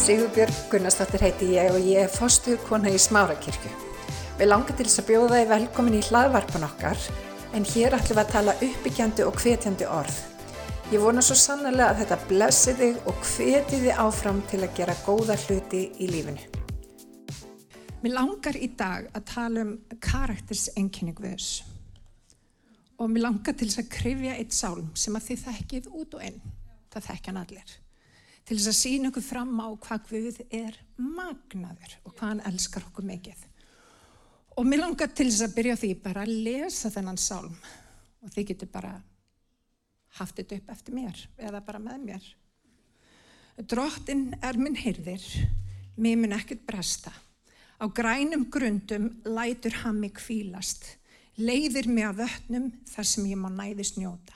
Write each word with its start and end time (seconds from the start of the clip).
Sigurbjörg 0.00 0.54
Gunnarsdóttir 0.72 1.20
heiti 1.20 1.46
ég 1.52 1.74
og 1.74 1.82
ég 1.84 2.06
er 2.06 2.08
fostuð 2.08 2.62
kona 2.64 2.88
í 2.88 2.96
Smárakirkju. 2.96 3.70
Við 4.38 4.48
langar 4.48 4.72
til 4.78 4.86
þess 4.86 5.02
að 5.02 5.08
bjóða 5.10 5.40
þið 5.42 5.50
velkomin 5.50 5.96
í 5.98 6.00
hlaðvarpan 6.06 6.64
okkar 6.64 7.02
en 7.58 7.66
hér 7.68 7.96
ætlum 7.98 8.16
við 8.16 8.20
að 8.22 8.30
tala 8.32 8.54
uppbyggjandi 8.64 9.26
og 9.28 9.36
hvetjandi 9.42 9.88
orð. 9.92 10.16
Ég 10.94 11.04
vona 11.04 11.20
svo 11.20 11.36
sannlega 11.36 11.90
að 11.90 12.00
þetta 12.00 12.18
blessi 12.30 12.74
þig 12.78 13.10
og 13.12 13.20
hveti 13.34 13.82
þið 13.82 14.00
áfram 14.06 14.40
til 14.48 14.62
að 14.62 14.72
gera 14.80 14.96
góða 15.04 15.36
hluti 15.44 15.82
í 16.00 16.08
lífinu. 16.14 16.48
Mér 18.00 18.16
langar 18.16 18.56
í 18.56 18.70
dag 18.80 19.12
að 19.12 19.28
tala 19.34 19.66
um 19.66 19.76
karaktersenginni 20.00 21.12
Guðs 21.20 21.50
og 22.96 23.12
mér 23.12 23.26
langar 23.28 23.52
til 23.52 23.68
þess 23.68 23.84
að 23.84 23.92
krifja 23.98 24.40
eitt 24.40 24.56
sálm 24.56 24.88
sem 24.96 25.20
að 25.20 25.28
þið 25.28 25.46
þekkið 25.50 25.92
út 25.92 26.16
og 26.16 26.26
inn. 26.32 26.42
Það 26.88 27.08
þekkjan 27.12 27.44
allir. 27.44 27.79
Til 28.50 28.56
þess 28.58 28.66
að 28.72 28.78
sína 28.80 29.10
okkur 29.12 29.22
fram 29.22 29.52
á 29.62 29.70
hvað 29.78 30.06
Guð 30.08 30.38
er 30.50 30.74
magnaður 30.98 31.92
og 32.02 32.16
hvað 32.16 32.32
hann 32.32 32.40
elskar 32.50 32.82
okkur 32.88 33.06
mikið. 33.06 33.44
Og 34.58 34.66
mér 34.66 34.82
langar 34.82 35.12
til 35.14 35.28
þess 35.28 35.44
að 35.46 35.54
byrja 35.54 35.76
því 35.78 35.90
bara 36.02 36.24
að 36.26 36.32
lesa 36.48 36.90
þennan 36.90 37.20
sálm 37.22 37.54
og 37.54 38.34
þið 38.34 38.48
getur 38.48 38.72
bara 38.74 38.90
haft 40.18 40.42
þetta 40.42 40.58
upp 40.58 40.74
eftir 40.74 40.98
mér 40.98 41.22
eða 41.38 41.62
bara 41.70 41.84
með 41.86 42.02
mér. 42.08 42.28
Drottin 43.70 44.26
er 44.42 44.58
minn 44.58 44.82
hyrðir, 44.82 45.30
mér 45.94 46.18
mun 46.18 46.34
ekkert 46.34 46.66
bresta. 46.66 47.14
Á 47.78 47.86
grænum 47.86 48.48
grundum 48.50 49.12
lætur 49.30 49.78
hann 49.84 50.02
mig 50.02 50.16
kvílast, 50.18 50.96
leiðir 51.38 51.86
mig 51.86 52.10
að 52.10 52.24
vötnum 52.24 52.72
þar 52.90 53.14
sem 53.14 53.30
ég 53.30 53.38
má 53.38 53.46
næðist 53.54 54.02
njóta. 54.02 54.34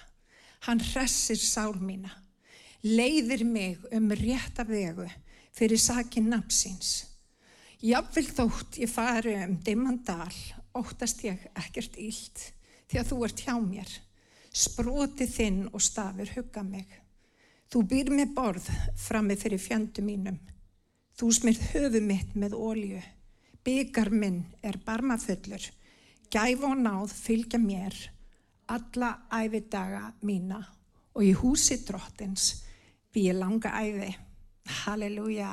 Hann 0.70 0.78
hressir 0.94 1.42
sál 1.42 1.74
mína, 1.82 2.14
leiðir 2.84 3.46
mig 3.48 3.80
um 3.96 4.10
rétta 4.12 4.64
vegu 4.68 5.06
fyrir 5.56 5.80
sakin 5.80 6.28
napsins. 6.28 7.06
Jafnvel 7.80 8.26
þótt 8.28 8.78
ég 8.80 8.90
fari 8.92 9.34
um 9.40 9.54
dimmandal, 9.64 10.32
óttast 10.76 11.22
ég 11.24 11.40
ekkert 11.56 11.96
ílt, 11.96 12.50
því 12.88 13.00
að 13.00 13.08
þú 13.10 13.18
ert 13.24 13.42
hjá 13.46 13.54
mér. 13.60 13.94
Sproti 14.54 15.26
þinn 15.26 15.64
og 15.72 15.82
stafir 15.82 16.30
hugga 16.36 16.62
mig. 16.62 16.86
Þú 17.72 17.82
býr 17.90 18.10
með 18.12 18.34
borð 18.36 18.68
frammi 19.00 19.36
fyrir 19.40 19.62
fjandu 19.62 20.04
mínum. 20.04 20.36
Þú 21.16 21.30
smyrð 21.38 21.64
höfu 21.72 22.02
mitt 22.04 22.36
með 22.36 22.54
ólju. 22.58 23.00
Byggar 23.64 24.12
minn 24.12 24.42
er 24.62 24.76
barmafullur. 24.84 25.64
Gæf 26.30 26.68
og 26.68 26.76
náð 26.84 27.16
fylgja 27.16 27.58
mér 27.58 27.96
alla 28.66 29.10
æfidaga 29.32 30.12
mína 30.24 30.60
og 31.14 31.24
í 31.24 31.32
húsi 31.36 31.80
drottins 31.84 32.63
ég 33.20 33.36
langa 33.38 33.70
æfi. 33.78 34.10
Halleluja. 34.84 35.50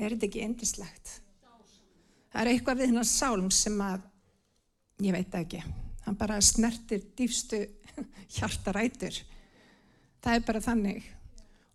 Er 0.00 0.14
þetta 0.14 0.26
ekki 0.26 0.44
endislegt? 0.44 1.12
Það 2.30 2.40
er 2.42 2.50
eitthvað 2.52 2.80
við 2.80 2.90
hennar 2.92 3.08
sálm 3.08 3.48
sem 3.54 3.76
að, 3.82 4.02
ég 5.02 5.14
veit 5.14 5.34
ekki, 5.34 5.62
hann 6.06 6.18
bara 6.18 6.38
snertir 6.44 7.02
dýfstu 7.18 7.64
hjartarætur. 8.36 9.16
Það 10.20 10.36
er 10.36 10.44
bara 10.46 10.62
þannig. 10.64 11.08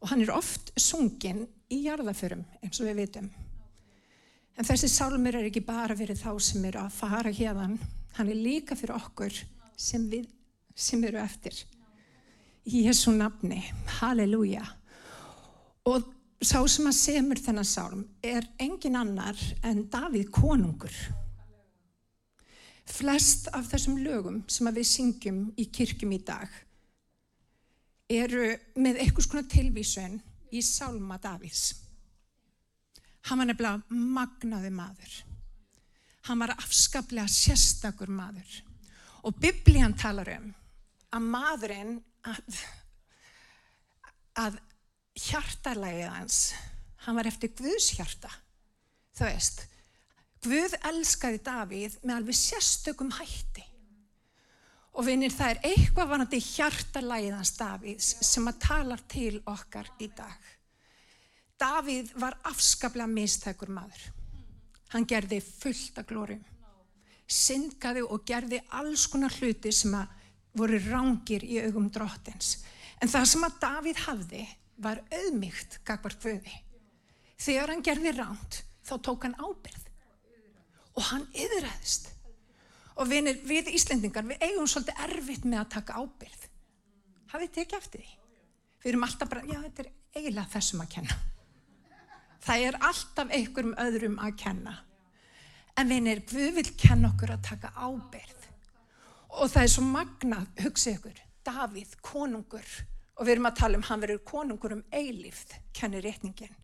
Og 0.01 0.11
hann 0.11 0.23
er 0.23 0.31
oft 0.35 0.71
sungin 0.79 1.45
í 1.71 1.81
jarðaförum 1.87 2.45
eins 2.61 2.79
og 2.79 2.89
við 2.89 3.01
vitum. 3.03 3.29
En 4.55 4.67
þessi 4.67 4.87
sálmur 4.91 5.35
er 5.35 5.49
ekki 5.49 5.63
bara 5.65 5.95
fyrir 5.97 6.15
þá 6.15 6.31
sem 6.39 6.63
eru 6.69 6.79
að 6.85 6.95
fara 6.95 7.31
hérðan, 7.33 7.75
hann 8.15 8.29
er 8.31 8.39
líka 8.39 8.77
fyrir 8.79 8.95
okkur 8.95 9.35
sem, 9.75 10.05
við, 10.07 10.29
sem 10.71 11.03
eru 11.03 11.19
eftir. 11.19 11.57
Jésu 12.65 13.11
nafni, 13.13 13.61
halleluja. 13.99 14.63
Og 15.85 16.07
sá 16.41 16.63
sem 16.65 16.87
að 16.89 16.97
semur 16.97 17.41
þennan 17.41 17.67
sálm 17.67 18.01
er 18.25 18.47
engin 18.61 18.97
annar 18.97 19.37
en 19.63 19.83
Davíð 19.93 20.31
konungur. 20.33 20.95
Flest 22.85 23.51
af 23.53 23.69
þessum 23.69 23.99
lögum 24.01 24.41
sem 24.49 24.69
við 24.73 24.89
syngjum 24.89 25.39
í 25.61 25.67
kirkjum 25.73 26.13
í 26.17 26.21
dag 26.25 26.49
eru 28.09 28.51
með 28.77 28.99
einhvers 29.01 29.29
konar 29.29 29.47
tilvísun 29.49 30.19
í 30.53 30.61
sálma 30.65 31.17
Davíðs. 31.21 31.73
Hann 33.25 33.41
var 33.41 33.49
nefnilega 33.49 34.01
magnaði 34.17 34.73
maður. 34.73 35.15
Hann 36.25 36.41
var 36.41 36.53
afskaplega 36.57 37.29
sérstakur 37.29 38.09
maður. 38.09 38.59
Og 39.25 39.37
biblían 39.41 39.97
talar 39.97 40.29
um 40.39 40.51
að 41.15 41.31
maðurinn 41.33 41.95
að, 42.29 42.59
að 44.41 44.57
hjartalægið 45.27 46.09
hans, 46.11 46.39
hann 47.05 47.17
var 47.19 47.29
eftir 47.29 47.53
Guðs 47.57 47.93
hjarta. 47.97 48.31
Það 49.15 49.31
veist, 49.31 49.63
Guð 50.45 50.75
elskaði 50.85 51.39
Davíð 51.45 51.95
með 52.03 52.17
alveg 52.19 52.37
sérstökum 52.37 53.13
hætti. 53.17 53.63
Og 54.95 55.07
vinir 55.07 55.33
það 55.33 55.55
er 55.55 55.71
eitthvað 55.71 56.11
vanandi 56.11 56.39
hjartalægið 56.43 57.33
hans 57.35 57.53
Davíðs 57.57 58.11
sem 58.27 58.45
að 58.47 58.59
talar 58.67 59.01
til 59.11 59.39
okkar 59.49 59.89
í 59.99 60.09
dag. 60.15 60.51
Davíð 61.59 62.11
var 62.19 62.37
afskaplega 62.51 63.07
mistækur 63.09 63.71
maður. 63.73 64.03
Hann 64.93 65.07
gerði 65.09 65.39
fullt 65.43 65.97
af 65.99 66.07
glórum. 66.07 66.43
Syndgaði 67.25 68.03
og 68.05 68.21
gerði 68.27 68.59
alls 68.77 69.07
konar 69.09 69.33
hluti 69.39 69.71
sem 69.73 69.95
að 69.97 70.11
voru 70.55 70.79
rángir 70.87 71.43
í 71.45 71.59
augum 71.65 71.89
drottins. 71.93 72.59
En 73.01 73.11
það 73.11 73.27
sem 73.31 73.45
að 73.47 73.57
Davíð 73.63 74.01
hafði 74.05 74.45
var 74.81 75.01
auðmygt 75.13 75.79
gagvar 75.87 76.15
föði. 76.19 76.55
Þegar 77.39 77.73
hann 77.73 77.83
gerði 77.83 78.15
ránt 78.15 78.61
þá 78.85 78.95
tók 79.03 79.27
hann 79.27 79.37
ábyrð. 79.39 79.87
Og 80.95 81.07
hann 81.11 81.25
yðræðist. 81.35 82.11
Og 82.95 83.09
vinir, 83.11 83.41
við 83.43 83.73
Íslendingar, 83.75 84.23
við 84.23 84.43
eigum 84.45 84.67
svolítið 84.71 85.01
erfitt 85.03 85.43
með 85.43 85.61
að 85.65 85.71
taka 85.73 85.99
ábyrð. 85.99 86.45
Hafið 87.33 87.51
þið 87.51 87.63
ekki 87.65 87.79
eftir 87.81 88.03
því? 88.05 88.13
Við 88.79 88.91
erum 88.93 89.07
alltaf 89.07 89.31
bara, 89.31 89.43
já 89.49 89.57
þetta 89.59 89.83
er 89.83 89.91
eiginlega 90.15 90.53
þessum 90.53 90.83
að 90.85 90.91
kenna. 90.95 91.17
Það 92.45 92.63
er 92.69 92.77
alltaf 92.87 93.33
einhverjum 93.33 93.77
öðrum 93.81 94.19
að 94.21 94.37
kenna. 94.39 94.75
En 95.75 95.91
vinir, 95.91 96.21
við 96.29 96.53
vil 96.61 96.69
kenna 96.79 97.11
okkur 97.11 97.33
að 97.35 97.47
taka 97.49 97.73
ábyrð. 97.75 98.34
Og 99.35 99.49
það 99.51 99.63
er 99.65 99.71
svo 99.71 99.83
magnað, 99.83 100.51
hugsið 100.63 100.97
ykkur, 100.97 101.23
Davíð, 101.45 101.95
konungur, 102.05 102.69
og 103.15 103.25
við 103.27 103.35
erum 103.35 103.49
að 103.49 103.57
tala 103.59 103.79
um 103.79 103.83
hann 103.85 104.03
verður 104.03 104.21
konungur 104.27 104.75
um 104.77 104.85
eilífð, 104.95 105.57
kennir 105.75 106.05
rétningin. 106.05 106.55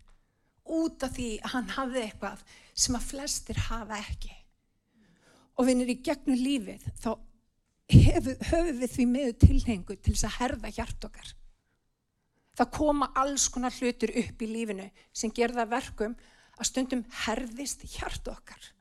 Út 0.71 1.03
af 1.03 1.15
því 1.17 1.27
að 1.41 1.53
hann 1.55 1.69
hafði 1.75 2.05
eitthvað 2.05 2.45
sem 2.71 2.95
að 2.95 3.07
flestir 3.09 3.59
hafa 3.67 3.99
ekki. 3.99 4.31
Og 5.59 5.67
vinir 5.67 5.91
í 5.91 5.99
gegnum 6.05 6.39
lífið, 6.39 6.87
þá 7.03 7.11
höfum 7.91 8.79
við 8.79 8.91
því 8.95 9.05
meðu 9.09 9.37
tilhengu 9.45 9.97
til 9.97 10.13
þess 10.15 10.29
að 10.29 10.37
herða 10.39 10.73
hjart 10.77 11.07
okkar. 11.09 11.31
Það 12.57 12.71
koma 12.75 13.09
alls 13.19 13.47
konar 13.51 13.75
hlutur 13.75 14.11
upp 14.21 14.43
í 14.43 14.47
lífinu 14.47 14.87
sem 15.15 15.31
gerða 15.33 15.67
verkum 15.71 16.15
að 16.57 16.69
stundum 16.69 17.03
herðist 17.25 17.83
hjart 17.95 18.27
okkar. 18.31 18.71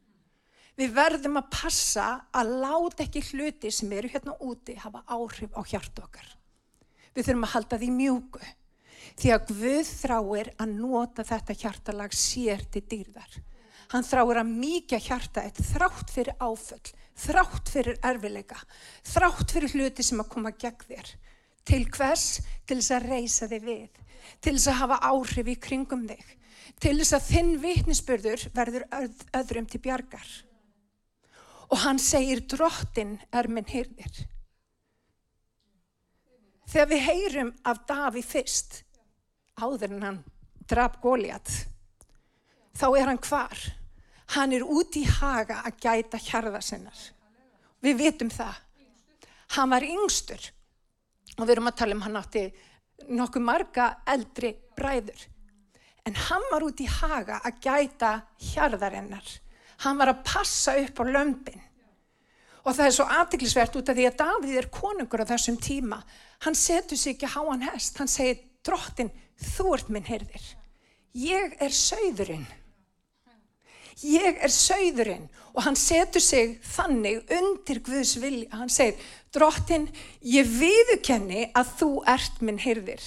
Við 0.80 0.94
verðum 0.96 1.36
að 1.36 1.50
passa 1.52 2.06
að 2.32 2.54
láta 2.62 3.04
ekki 3.04 3.20
hluti 3.34 3.68
sem 3.74 3.90
eru 3.92 4.08
hérna 4.08 4.32
úti 4.40 4.78
hafa 4.80 5.02
áhrif 5.12 5.52
á 5.52 5.60
hjart 5.68 6.00
okkar. 6.00 6.30
Við 7.12 7.26
þurfum 7.26 7.44
að 7.44 7.54
halda 7.54 7.78
því 7.82 7.90
mjúku 7.98 8.40
því 9.20 9.32
að 9.34 9.50
Guð 9.50 9.90
þráir 9.90 10.50
að 10.62 10.74
nota 10.78 11.26
þetta 11.26 11.56
hjartalag 11.60 12.16
sér 12.16 12.64
til 12.72 12.84
dýrðar. 12.88 13.38
Hann 13.90 14.06
þráir 14.06 14.40
að 14.40 14.52
mikið 14.54 15.06
hjarta 15.08 15.44
eitt 15.44 15.60
þrátt 15.72 16.12
fyrir 16.14 16.36
áföll, 16.38 16.92
þrátt 17.18 17.72
fyrir 17.74 17.98
erfileika, 18.06 18.60
þrátt 19.04 19.52
fyrir 19.52 19.74
hluti 19.74 20.06
sem 20.06 20.22
að 20.22 20.30
koma 20.32 20.54
gegn 20.54 20.86
þér. 20.86 21.14
Til 21.66 21.82
hvers? 21.92 22.28
Til 22.64 22.78
þess 22.78 22.94
að 22.96 23.08
reysa 23.10 23.48
þig 23.50 23.66
við. 23.66 24.04
Til 24.40 24.54
þess 24.54 24.70
að 24.70 24.80
hafa 24.80 25.00
áhrif 25.10 25.50
í 25.50 25.56
kringum 25.60 26.06
þig. 26.08 26.36
Til 26.80 26.94
þess 27.02 27.18
að 27.18 27.26
þinn 27.34 27.56
vitnisspörður 27.60 28.46
verður 28.54 28.86
öð, 28.96 29.26
öðrum 29.36 29.68
til 29.68 29.82
bjargar. 29.84 30.30
Og 31.70 31.78
hann 31.84 32.00
segir 32.02 32.42
drottin 32.50 33.16
er 33.32 33.48
minn 33.48 33.68
hyrðir. 33.68 34.24
Þegar 36.70 36.88
við 36.90 37.04
heyrum 37.06 37.50
af 37.66 37.82
Daví 37.86 38.22
fyrst, 38.22 38.82
áður 39.58 39.96
en 39.96 40.06
hann 40.06 40.18
draf 40.70 41.00
Góliat, 41.02 41.50
þá 42.78 42.86
er 42.94 43.10
hann 43.10 43.22
hvar? 43.26 43.62
Hann 44.36 44.54
er 44.54 44.62
út 44.62 44.94
í 44.94 45.02
haga 45.02 45.64
að 45.66 45.80
gæta 45.82 46.20
hjarða 46.22 46.60
sinnar. 46.62 47.00
Við 47.82 47.96
vitum 47.98 48.30
það. 48.30 48.54
Hann 49.56 49.72
var 49.72 49.86
yngstur 49.86 50.44
og 51.36 51.46
við 51.46 51.56
erum 51.56 51.70
að 51.70 51.78
tala 51.80 51.96
um 51.96 52.04
hann 52.04 52.18
átti 52.20 52.44
nokkuð 53.10 53.42
marga 53.42 53.88
eldri 54.12 54.52
bræður. 54.78 55.24
En 56.06 56.14
hann 56.28 56.46
var 56.52 56.64
út 56.64 56.80
í 56.80 56.86
haga 56.86 57.40
að 57.42 57.58
gæta 57.64 58.12
hjarðarinnar. 58.52 59.26
Hann 59.84 59.98
var 60.00 60.12
að 60.12 60.22
passa 60.26 60.76
upp 60.80 61.00
á 61.00 61.04
lömpin. 61.08 61.60
Og 62.60 62.76
það 62.76 62.86
er 62.86 62.94
svo 62.94 63.06
aðtiklisvert 63.08 63.76
út 63.80 63.88
af 63.88 63.96
því 63.96 64.06
að 64.10 64.18
Davíð 64.20 64.56
er 64.60 64.70
konungur 64.74 65.22
á 65.24 65.30
þessum 65.32 65.56
tíma. 65.56 66.02
Hann 66.44 66.56
setur 66.58 66.98
sig 67.00 67.16
ekki 67.16 67.30
háan 67.32 67.64
hest. 67.70 67.96
Hann 67.96 68.10
segir, 68.10 68.42
drottin, 68.64 69.12
þú 69.56 69.74
ert 69.76 69.92
minn 69.92 70.08
herðir. 70.08 70.56
ég 71.12 71.56
er 71.58 71.72
sögðurinn. 71.74 72.46
Ég 74.00 74.38
er 74.40 74.52
sögðurinn 74.52 75.26
og 75.52 75.64
hann 75.66 75.76
setur 75.76 76.22
sig 76.22 76.60
þannig 76.64 77.24
undir 77.36 77.80
Guðs 77.84 78.14
vilja. 78.22 78.48
Hann 78.56 78.70
segir, 78.72 79.00
drottin, 79.34 79.88
ég 80.22 80.46
viðukenni 80.46 81.50
að 81.56 81.74
þú 81.80 81.90
ert 82.08 82.40
minn 82.40 82.60
hyrðir. 82.62 83.02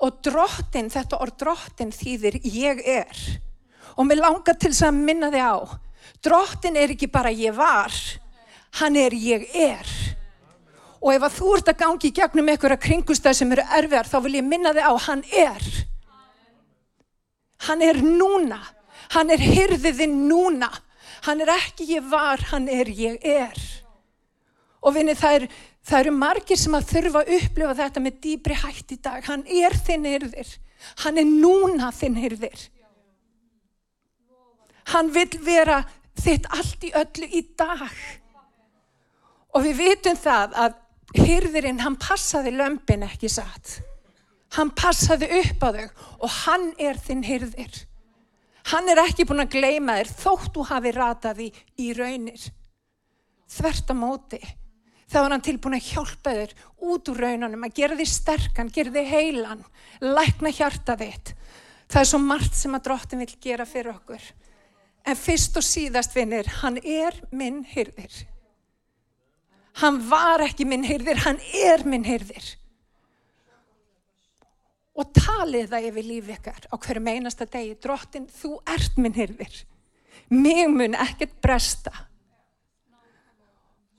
Og 0.00 0.20
drottin, 0.24 0.90
þetta 0.92 1.18
orð 1.20 1.38
drottin 1.42 1.94
þýðir 1.94 2.38
ég 2.44 2.84
er. 2.86 3.24
Og 4.00 4.08
mér 4.08 4.22
langar 4.22 4.56
til 4.56 4.72
þess 4.72 4.86
að 4.88 4.96
minna 4.96 5.28
þig 5.28 5.44
á, 5.44 5.56
drottin 6.24 6.78
er 6.80 6.94
ekki 6.94 7.10
bara 7.12 7.32
ég 7.36 7.52
var, 7.52 7.92
hann 8.80 8.96
er 8.96 9.12
ég 9.12 9.44
er. 9.52 9.90
Og 11.00 11.12
ef 11.12 11.26
að 11.26 11.36
þú 11.36 11.52
ert 11.56 11.68
að 11.72 11.80
gangi 11.82 12.08
í 12.08 12.16
gegnum 12.16 12.48
einhverja 12.48 12.80
kringustæð 12.80 13.36
sem 13.36 13.52
eru 13.52 13.64
erfiðar, 13.76 14.08
þá 14.08 14.18
vil 14.24 14.34
ég 14.38 14.46
minna 14.46 14.72
þig 14.76 14.88
á, 14.88 14.94
hann 15.04 15.24
er. 15.36 15.68
Hann 17.68 17.84
er 17.84 18.00
núna. 18.00 18.60
Hann 19.12 19.32
er 19.32 19.42
hyrðiðinn 19.42 20.16
núna. 20.30 20.70
Hann 21.26 21.44
er 21.44 21.52
ekki 21.58 21.90
ég 21.92 22.08
var, 22.08 22.40
hann 22.54 22.68
er 22.72 22.88
ég 22.88 23.20
er. 23.20 23.56
Og 24.80 24.96
vinni 24.96 25.12
það, 25.12 25.42
er, 25.42 25.48
það 25.84 26.06
eru 26.06 26.16
margir 26.16 26.60
sem 26.60 26.76
að 26.76 26.88
þurfa 26.94 27.24
að 27.24 27.32
upplifa 27.36 27.78
þetta 27.84 28.04
með 28.04 28.20
dýbri 28.24 28.60
hætt 28.64 28.96
í 28.96 29.00
dag. 29.04 29.24
Hann 29.28 29.44
er 29.44 29.76
þinn 29.76 30.08
hyrðir. 30.08 30.52
Hann 31.04 31.20
er 31.20 31.28
núna 31.28 31.92
þinn 31.92 32.16
hyrðir. 32.16 32.70
Hann 34.90 35.10
vil 35.14 35.30
vera 35.44 35.82
þitt 36.18 36.48
allt 36.50 36.86
í 36.86 36.92
öllu 36.96 37.28
í 37.30 37.42
dag. 37.58 38.00
Og 39.54 39.64
við 39.66 39.82
vitum 39.82 40.18
það 40.18 40.56
að 40.64 40.78
hyrðirinn, 41.18 41.80
hann 41.82 41.98
passaði 41.98 42.52
lömpin 42.54 43.06
ekki 43.06 43.30
satt. 43.30 43.80
Hann 44.54 44.72
passaði 44.74 45.28
upp 45.40 45.62
á 45.62 45.68
þau 45.70 45.86
og 46.26 46.30
hann 46.44 46.70
er 46.78 46.98
þinn 46.98 47.22
hyrðir. 47.26 47.84
Hann 48.70 48.90
er 48.90 49.00
ekki 49.02 49.26
búin 49.26 49.42
að 49.44 49.54
gleima 49.56 49.98
þér 49.98 50.10
þótt 50.20 50.54
þú 50.54 50.64
hafi 50.68 50.94
rataði 50.94 51.50
í 51.80 51.92
raunir. 51.96 52.42
Þvert 53.50 53.90
á 53.90 53.94
móti. 53.98 54.40
Þá 55.10 55.16
er 55.20 55.32
hann 55.34 55.42
tilbúin 55.42 55.74
að 55.74 55.88
hjálpa 55.90 56.34
þér 56.36 56.52
út 56.86 57.08
úr 57.10 57.22
raunanum, 57.24 57.64
að 57.66 57.78
gera 57.80 57.96
þig 57.98 58.10
sterkan, 58.12 58.70
gera 58.70 58.92
þig 58.94 59.08
heilan, 59.10 59.64
lækna 60.04 60.52
hjarta 60.54 60.94
þitt. 61.00 61.32
Það 61.90 62.02
er 62.02 62.10
svo 62.12 62.20
margt 62.22 62.54
sem 62.54 62.76
að 62.78 62.84
drottin 62.86 63.24
vil 63.24 63.32
gera 63.42 63.66
fyrir 63.66 63.96
okkur. 63.96 64.22
En 65.08 65.16
fyrst 65.16 65.56
og 65.56 65.64
síðast 65.64 66.14
vinnir, 66.16 66.48
hann 66.60 66.76
er 66.82 67.16
minn 67.32 67.62
hyrðir. 67.68 68.24
Hann 69.80 70.00
var 70.10 70.44
ekki 70.44 70.66
minn 70.68 70.84
hyrðir, 70.84 71.22
hann 71.24 71.38
er 71.56 71.86
minn 71.88 72.04
hyrðir 72.04 72.56
og 75.00 75.10
talið 75.16 75.70
það 75.70 75.88
yfir 75.90 76.06
lífið 76.06 76.34
ykkar 76.36 76.66
á 76.68 76.74
hverju 76.76 77.02
meinasta 77.04 77.46
degi. 77.48 77.76
Drottin, 77.80 78.26
þú 78.28 78.56
ert 78.68 78.98
minn 79.00 79.16
hirðir. 79.16 79.62
Mig 80.30 80.68
mun 80.70 80.96
ekkert 80.98 81.38
bresta. 81.42 81.92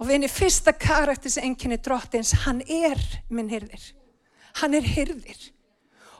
Og 0.02 0.08
vinni 0.10 0.30
fyrsta 0.32 0.74
karaktis 0.74 1.38
enginni 1.42 1.78
drottins, 1.82 2.34
hann 2.46 2.62
er 2.66 3.02
minn 3.30 3.50
hirðir. 3.52 3.84
Hann 4.62 4.78
er 4.78 4.86
hirðir. 4.86 5.42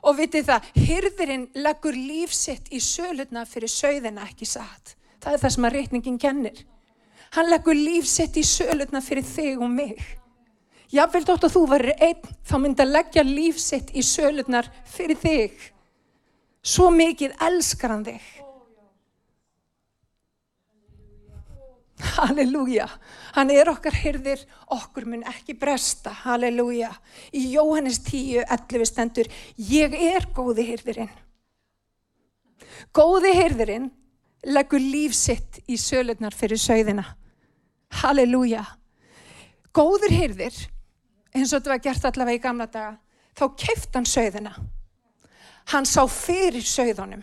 Og 0.02 0.16
vitið 0.18 0.48
það, 0.48 0.70
hirðirinn 0.82 1.44
leggur 1.62 1.94
lífsitt 1.94 2.72
í 2.74 2.80
sölutna 2.82 3.44
fyrir 3.46 3.70
sögðina 3.70 4.26
ekki 4.26 4.48
satt. 4.48 4.96
Það 5.22 5.36
er 5.36 5.42
það 5.44 5.54
sem 5.54 5.68
að 5.68 5.76
reytningin 5.76 6.18
kennir. 6.18 6.64
Hann 7.36 7.48
leggur 7.48 7.78
lífsitt 7.78 8.36
í 8.36 8.42
sölutna 8.44 9.00
fyrir 9.04 9.24
þig 9.24 9.62
og 9.62 9.70
mig. 9.70 10.02
Jáfnveld 10.92 11.30
ótt 11.32 11.46
að 11.46 11.54
þú 11.54 11.62
verður 11.70 12.02
einn, 12.04 12.32
þá 12.44 12.56
myndi 12.60 12.84
að 12.84 12.90
leggja 12.98 13.22
lífsitt 13.24 13.94
í 13.96 14.02
sölurnar 14.04 14.66
fyrir 14.92 15.16
þig. 15.22 15.54
Svo 16.62 16.90
mikið 16.92 17.38
elskar 17.46 17.94
hann 17.94 18.04
þig. 18.10 18.26
Halleluja. 22.02 22.88
Hann 23.36 23.50
er 23.54 23.70
okkar 23.70 23.94
hyrðir, 23.94 24.42
okkur 24.74 25.06
mun 25.08 25.24
ekki 25.28 25.54
bresta. 25.58 26.12
Halleluja. 26.24 26.90
Í 27.34 27.52
Jóhannes 27.54 28.00
10, 28.06 28.44
11 28.46 28.88
stendur, 28.90 29.30
ég 29.56 29.94
er 29.96 30.28
góði 30.34 30.66
hyrðirinn. 30.72 31.12
Góði 32.92 33.32
hyrðirinn 33.36 33.90
leggur 34.50 34.82
lífsitt 34.82 35.62
í 35.70 35.78
sölurnar 35.78 36.34
fyrir 36.34 36.60
sögðina. 36.60 37.04
Halleluja. 38.02 38.64
Góður 39.72 40.12
hyrðir 40.12 40.56
eins 41.32 41.52
og 41.52 41.60
þetta 41.60 41.72
var 41.72 41.82
gert 41.86 42.06
allavega 42.08 42.38
í 42.38 42.42
gamla 42.42 42.66
daga, 42.68 42.96
þá 43.38 43.44
keift 43.56 43.94
hann 43.96 44.08
sögðina. 44.08 44.52
Hann 45.72 45.86
sá 45.88 46.02
fyrir 46.10 46.64
sögðunum. 46.66 47.22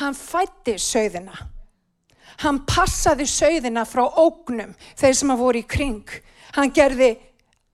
Hann 0.00 0.16
fætti 0.16 0.76
sögðina. 0.80 1.34
Hann 2.40 2.62
passaði 2.68 3.26
sögðina 3.28 3.84
frá 3.88 4.04
ógnum, 4.06 4.74
þeir 4.96 5.16
sem 5.18 5.32
að 5.34 5.42
voru 5.42 5.60
í 5.60 5.66
kring. 5.68 6.14
Hann 6.56 6.72
gerði 6.74 7.10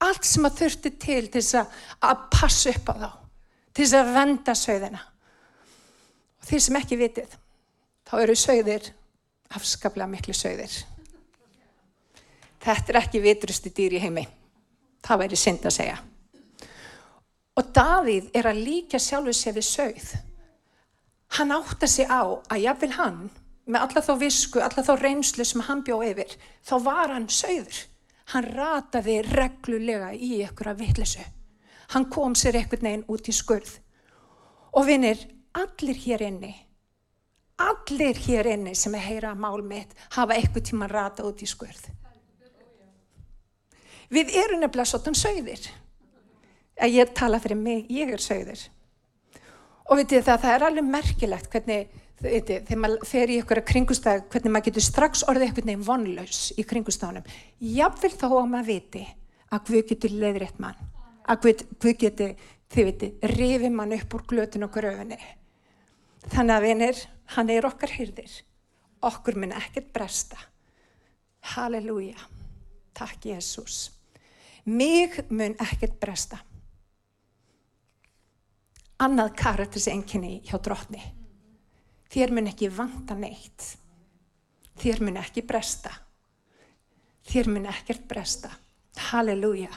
allt 0.03 0.25
sem 0.27 0.45
að 0.45 0.59
þurfti 0.61 0.93
til 0.97 1.21
til 1.29 1.41
þess 1.41 1.61
að 2.03 2.25
passa 2.33 2.73
upp 2.73 2.91
á 2.91 2.95
þá, 2.97 3.11
til 3.73 3.85
þess 3.85 3.99
að 4.01 4.13
venda 4.17 4.57
sögðina. 4.57 5.03
Og 6.37 6.49
þeir 6.49 6.65
sem 6.67 6.79
ekki 6.81 6.99
vitið, 6.99 7.37
þá 8.07 8.15
eru 8.21 8.37
sögðir 8.37 8.91
afskaplega 9.57 10.11
miklu 10.11 10.35
sögðir. 10.35 10.81
Þetta 12.67 12.91
er 12.91 12.99
ekki 13.01 13.23
vitrusti 13.23 13.71
dýr 13.71 13.95
í 13.95 14.03
heimi 14.03 14.27
það 15.07 15.23
væri 15.23 15.39
synd 15.39 15.65
að 15.67 15.75
segja. 15.77 15.97
Og 17.57 17.69
Davíð 17.73 18.29
er 18.37 18.49
að 18.51 18.61
líka 18.61 18.99
sjálfu 19.01 19.33
sér 19.33 19.55
við 19.57 19.67
sögð. 19.67 20.09
Hann 21.37 21.53
átta 21.55 21.89
sig 21.89 22.07
á 22.07 22.21
að 22.23 22.63
jáfnvel 22.63 22.93
hann, 22.97 23.21
með 23.67 23.83
alla 23.83 24.03
þá 24.03 24.13
visku, 24.21 24.61
alla 24.63 24.83
þá 24.83 24.93
reynslu 25.01 25.45
sem 25.45 25.63
hann 25.67 25.83
bjóð 25.85 26.05
yfir, 26.11 26.35
þá 26.63 26.75
var 26.85 27.13
hann 27.13 27.27
sögður. 27.31 27.81
Hann 28.33 28.47
rataði 28.57 29.21
reglulega 29.23 30.11
í 30.13 30.41
ykkur 30.43 30.73
af 30.73 30.79
vittlesu. 30.81 31.23
Hann 31.93 32.09
kom 32.11 32.35
sér 32.35 32.57
ekkert 32.59 32.83
neginn 32.83 33.05
út 33.11 33.29
í 33.31 33.35
skurð. 33.35 33.77
Og 34.75 34.87
vinir, 34.89 35.21
allir 35.55 35.99
hér 36.03 36.25
inni, 36.27 36.51
allir 37.63 38.19
hér 38.27 38.51
inni 38.53 38.75
sem 38.75 38.95
er 38.95 39.05
heyra 39.07 39.33
mál 39.35 39.63
mitt 39.65 39.95
hafa 40.15 40.35
eitthvað 40.35 40.67
tíma 40.69 40.89
rata 40.91 41.25
út 41.25 41.41
í 41.41 41.47
skurð. 41.49 41.87
Við 44.13 44.35
erum 44.39 44.61
nefnilega 44.61 44.87
svona 44.87 45.19
sögðir. 45.19 45.63
Að 46.77 46.93
ég 46.93 47.13
tala 47.17 47.39
fyrir 47.41 47.57
mig, 47.59 47.87
ég 47.91 48.11
er 48.13 48.21
sögðir. 48.21 48.59
Og 49.87 49.97
veitir 49.99 50.23
það, 50.23 50.43
það 50.43 50.53
er 50.53 50.65
alveg 50.67 50.87
merkilegt 50.91 51.49
hvernig, 51.51 51.95
veitir, 52.21 52.63
þegar 52.67 52.81
maður 52.83 53.07
fer 53.07 53.31
í 53.31 53.37
ykkur 53.41 53.61
kringustæð, 53.71 54.23
hvernig 54.31 54.53
maður 54.53 54.67
getur 54.69 54.85
strax 54.85 55.23
orðið 55.29 55.47
eitthvað 55.47 55.69
nefn 55.71 55.87
vonlaus 55.87 56.41
í 56.57 56.65
kringustæðunum. 56.67 57.33
Jáfnvel 57.77 58.13
þá 58.13 58.27
að 58.27 58.51
maður 58.53 58.69
viti 58.71 59.03
að 59.47 59.65
Guð 59.69 59.83
getur 59.91 60.15
leiðrétt 60.23 60.61
mann. 60.63 60.79
Að 61.27 61.41
Guð, 61.45 61.65
Guð 61.83 61.97
getur, 62.03 62.47
þið 62.73 62.89
veitir, 62.89 63.33
rifið 63.35 63.75
mann 63.75 63.97
upp 63.97 64.17
úr 64.17 64.25
glötun 64.31 64.67
og 64.67 64.73
gröfinni. 64.75 65.19
Þannig 66.27 66.55
að 66.55 66.65
vinir, 66.67 67.03
hann 67.35 67.53
er 67.53 67.69
okkar 67.69 67.93
hyrðir. 67.95 68.39
Okkur 69.07 69.37
mun 69.39 69.53
ekkert 69.55 69.93
bresta. 69.95 70.39
Halleluja. 71.53 72.17
Takk 72.97 73.29
Jésús 73.29 73.85
mig 74.67 75.15
mun 75.29 75.55
ekkert 75.63 75.95
bresta. 75.99 76.37
Annað 78.99 79.35
karaktersenginni 79.39 80.41
hjá 80.43 80.57
drotni. 80.59 80.99
Þér 82.13 82.33
mun 82.35 82.49
ekki 82.51 82.69
vanta 82.71 83.15
neitt. 83.17 83.73
Þér 84.77 85.01
mun 85.03 85.19
ekki 85.19 85.43
bresta. 85.47 85.91
Þér 87.27 87.49
mun 87.51 87.67
ekkert 87.69 88.05
bresta. 88.07 88.51
Halleluja. 89.09 89.71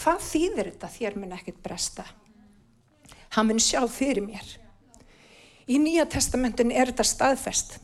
Hvað 0.00 0.24
þýðir 0.24 0.72
þetta 0.72 0.90
þér 0.94 1.16
mun 1.20 1.36
ekkert 1.36 1.62
bresta? 1.64 2.04
Hann 3.36 3.48
mun 3.48 3.62
sjá 3.62 3.80
fyrir 3.88 4.24
mér. 4.26 4.46
Í 5.70 5.78
Nýja 5.78 6.06
testamentun 6.10 6.72
er 6.74 6.90
þetta 6.90 7.06
staðfest. 7.06 7.78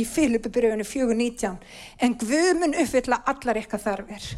Í 0.00 0.06
Filipibröfunu 0.08 0.84
4.19. 0.86 1.58
En 2.02 2.16
Guð 2.18 2.54
mun 2.58 2.76
uppfylla 2.78 3.20
allar 3.28 3.60
eitthvað 3.60 3.86
þarfir 3.86 4.30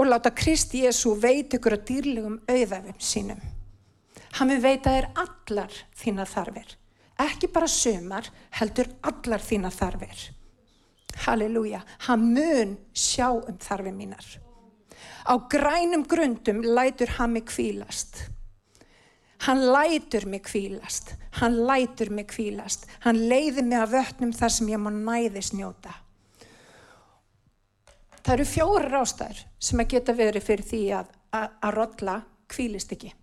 og 0.00 0.06
láta 0.06 0.30
Kristi 0.30 0.84
Jésu 0.84 1.16
veit 1.18 1.52
ykkur 1.56 1.74
að 1.74 1.86
dýrlegum 1.88 2.36
auðafum 2.48 3.00
sínum. 3.02 3.40
Hann 4.38 4.52
vil 4.52 4.60
veita 4.62 4.92
þér 4.94 5.08
allar 5.18 5.74
þína 5.98 6.26
þarfir. 6.30 6.76
Ekki 7.20 7.50
bara 7.52 7.68
sömar, 7.68 8.28
heldur 8.56 8.88
allar 9.04 9.42
þína 9.44 9.70
þarfir. 9.74 10.28
Halleluja, 11.26 11.82
hann 12.06 12.28
mun 12.34 12.76
sjá 12.94 13.28
um 13.34 13.58
þarfið 13.60 13.96
mínar. 13.96 14.28
Á 15.26 15.34
grænum 15.52 16.04
grundum 16.08 16.62
lætur 16.64 17.10
hann 17.18 17.34
mig 17.34 17.48
kvílast. 17.50 18.30
Hann 19.46 19.60
lætur 19.72 20.26
mig 20.26 20.42
kvílast. 20.44 21.14
Hann 21.40 21.56
lætur 21.66 22.10
mig 22.10 22.26
kvílast. 22.28 22.86
Hann 23.00 23.16
leiði 23.28 23.64
mig 23.64 23.80
að 23.80 23.94
vötnum 23.96 24.32
þar 24.36 24.52
sem 24.52 24.68
ég 24.68 24.80
má 24.80 24.90
næðis 24.92 25.52
njóta. 25.56 25.94
Það 28.20 28.34
eru 28.34 28.44
fjórar 28.44 28.98
ástæður 29.00 29.40
sem 29.58 29.80
að 29.80 29.92
geta 29.94 30.14
verið 30.16 30.44
fyrir 30.44 30.66
því 30.68 30.82
að, 30.98 31.12
að, 31.32 31.70
rodla 31.74 32.16
kvílist 32.52 32.92
ekki. 32.92 33.14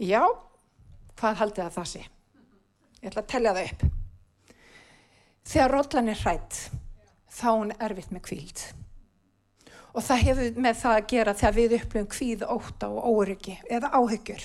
Já, 0.00 0.24
Hvað 1.20 1.40
haldið 1.42 1.66
að 1.66 1.74
það 1.74 1.88
sé? 1.90 2.02
Ég 3.00 3.10
ætla 3.10 3.22
að 3.22 3.32
tellja 3.32 3.56
það 3.56 3.66
upp. 3.70 3.82
Þegar 5.50 5.74
rollan 5.74 6.08
er 6.08 6.20
hrætt, 6.20 6.60
þá 7.28 7.48
er 7.50 7.58
hún 7.58 7.74
erfitt 7.88 8.14
með 8.14 8.22
kvíld. 8.28 8.62
Og 9.90 10.06
það 10.06 10.24
hefur 10.28 10.60
með 10.64 10.78
það 10.80 10.96
að 10.96 11.08
gera 11.12 11.34
þegar 11.36 11.56
við 11.58 11.74
upplöfum 11.80 12.10
kvíð, 12.14 12.44
óta 12.46 12.88
og 12.88 13.08
óryggi 13.10 13.56
eða 13.68 13.90
áhyggjur. 13.98 14.44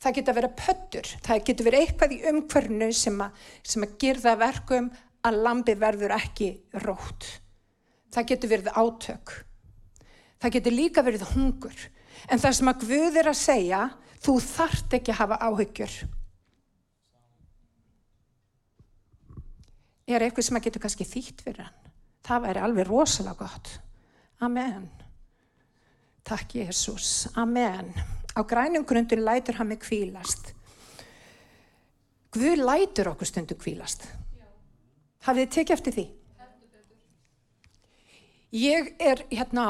Það 0.00 0.16
getur 0.16 0.32
að 0.32 0.38
vera 0.40 0.50
pöttur, 0.60 1.12
það 1.26 1.44
getur 1.48 1.66
verið 1.66 1.82
eitthvað 1.84 2.14
í 2.14 2.20
umhverfnu 2.30 2.90
sem 2.96 3.22
að, 3.24 3.46
sem 3.66 3.84
að 3.84 3.96
gerða 4.04 4.34
verkum 4.40 4.90
að 5.26 5.40
lambi 5.44 5.74
verður 5.80 6.14
ekki 6.16 6.50
rótt. 6.84 7.26
Það 8.14 8.28
getur 8.30 8.52
verið 8.54 8.78
átök. 8.78 9.34
Það 10.40 10.54
getur 10.56 10.76
líka 10.76 11.04
verið 11.04 11.26
hungur. 11.34 11.82
En 12.30 12.40
það 12.40 12.56
sem 12.56 12.70
að 12.70 12.86
Guð 12.86 13.18
er 13.20 13.28
að 13.30 13.38
segja, 13.40 13.82
þú 14.20 14.36
þart 14.44 14.96
ekki 14.98 15.14
að 15.14 15.20
hafa 15.22 15.38
áhyggjur. 15.48 15.98
Er 20.10 20.24
eitthvað 20.26 20.46
sem 20.46 20.58
að 20.58 20.66
getur 20.66 20.84
kannski 20.84 21.06
þýtt 21.06 21.44
fyrir 21.46 21.66
hann? 21.68 21.92
Það 22.26 22.46
væri 22.46 22.62
alveg 22.64 22.88
rosalega 22.88 23.46
gott. 23.46 23.68
Amen. 24.44 24.88
Takk 26.26 26.56
Jésús. 26.58 27.28
Amen. 27.38 27.92
Á 28.36 28.40
grænum 28.46 28.84
grundur 28.86 29.18
lætur 29.18 29.58
hann 29.58 29.68
mig 29.68 29.80
kvílast. 29.82 30.52
Guð 32.30 32.62
lætur 32.62 33.10
okkur 33.10 33.26
stundu 33.26 33.56
kvílast. 33.58 34.06
Hafið 35.26 35.46
þið 35.46 35.54
tekið 35.54 35.76
eftir 35.76 35.96
því? 35.96 36.06
Ég 38.50 38.92
er 38.98 39.24
hérna 39.30 39.64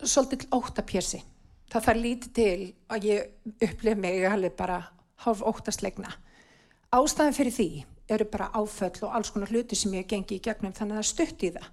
svolítið 0.00 0.46
óttapjersi. 0.56 1.22
Það 1.72 1.86
þarf 1.88 2.02
lítið 2.02 2.32
til 2.36 2.66
að 2.94 3.06
ég 3.08 3.62
upplif 3.66 3.98
mig 3.98 4.26
alveg 4.28 4.54
bara 4.58 4.80
hálf 5.24 5.42
óttaslegna. 5.42 6.12
Ástæðan 6.94 7.34
fyrir 7.36 7.54
því 7.54 7.70
eru 8.08 8.26
bara 8.30 8.52
áföll 8.54 9.02
og 9.02 9.16
alls 9.16 9.32
konar 9.34 9.50
hluti 9.50 9.78
sem 9.78 9.94
ég 9.96 10.06
gengi 10.06 10.38
í 10.38 10.42
gegnum 10.42 10.74
þannig 10.76 10.98
að 10.98 11.02
það 11.02 11.10
stutt 11.10 11.42
í 11.42 11.50
það. 11.56 11.66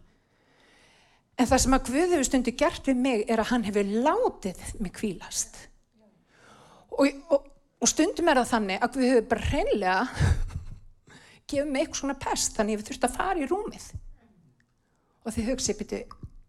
En 1.34 1.50
það 1.50 1.62
sem 1.64 1.76
að 1.76 1.86
Guðuður 1.90 2.28
stundu 2.28 2.54
gert 2.58 2.90
við 2.90 3.00
mig 3.02 3.24
er 3.30 3.42
að 3.42 3.50
hann 3.52 3.66
hefur 3.66 3.94
látið 4.06 4.64
mig 4.82 4.94
kvílast. 4.98 5.58
Og, 6.94 7.10
og, 7.34 7.48
og 7.82 7.90
stundum 7.90 8.30
er 8.30 8.42
það 8.42 8.52
þannig 8.52 8.86
að 8.86 8.98
Guð 8.98 9.08
hefur 9.10 9.30
bara 9.32 9.48
reynlega 9.50 10.00
gefið 11.50 11.72
mig 11.72 11.86
eitthvað 11.86 12.02
svona 12.02 12.18
pest 12.26 12.58
þannig 12.58 12.76
að 12.76 12.84
ég 12.84 12.90
þurfti 12.90 13.10
að 13.10 13.18
fara 13.18 13.42
í 13.42 13.50
rúmið. 13.50 13.88
Og 15.24 15.38
þið 15.38 15.50
hugsi, 15.54 15.78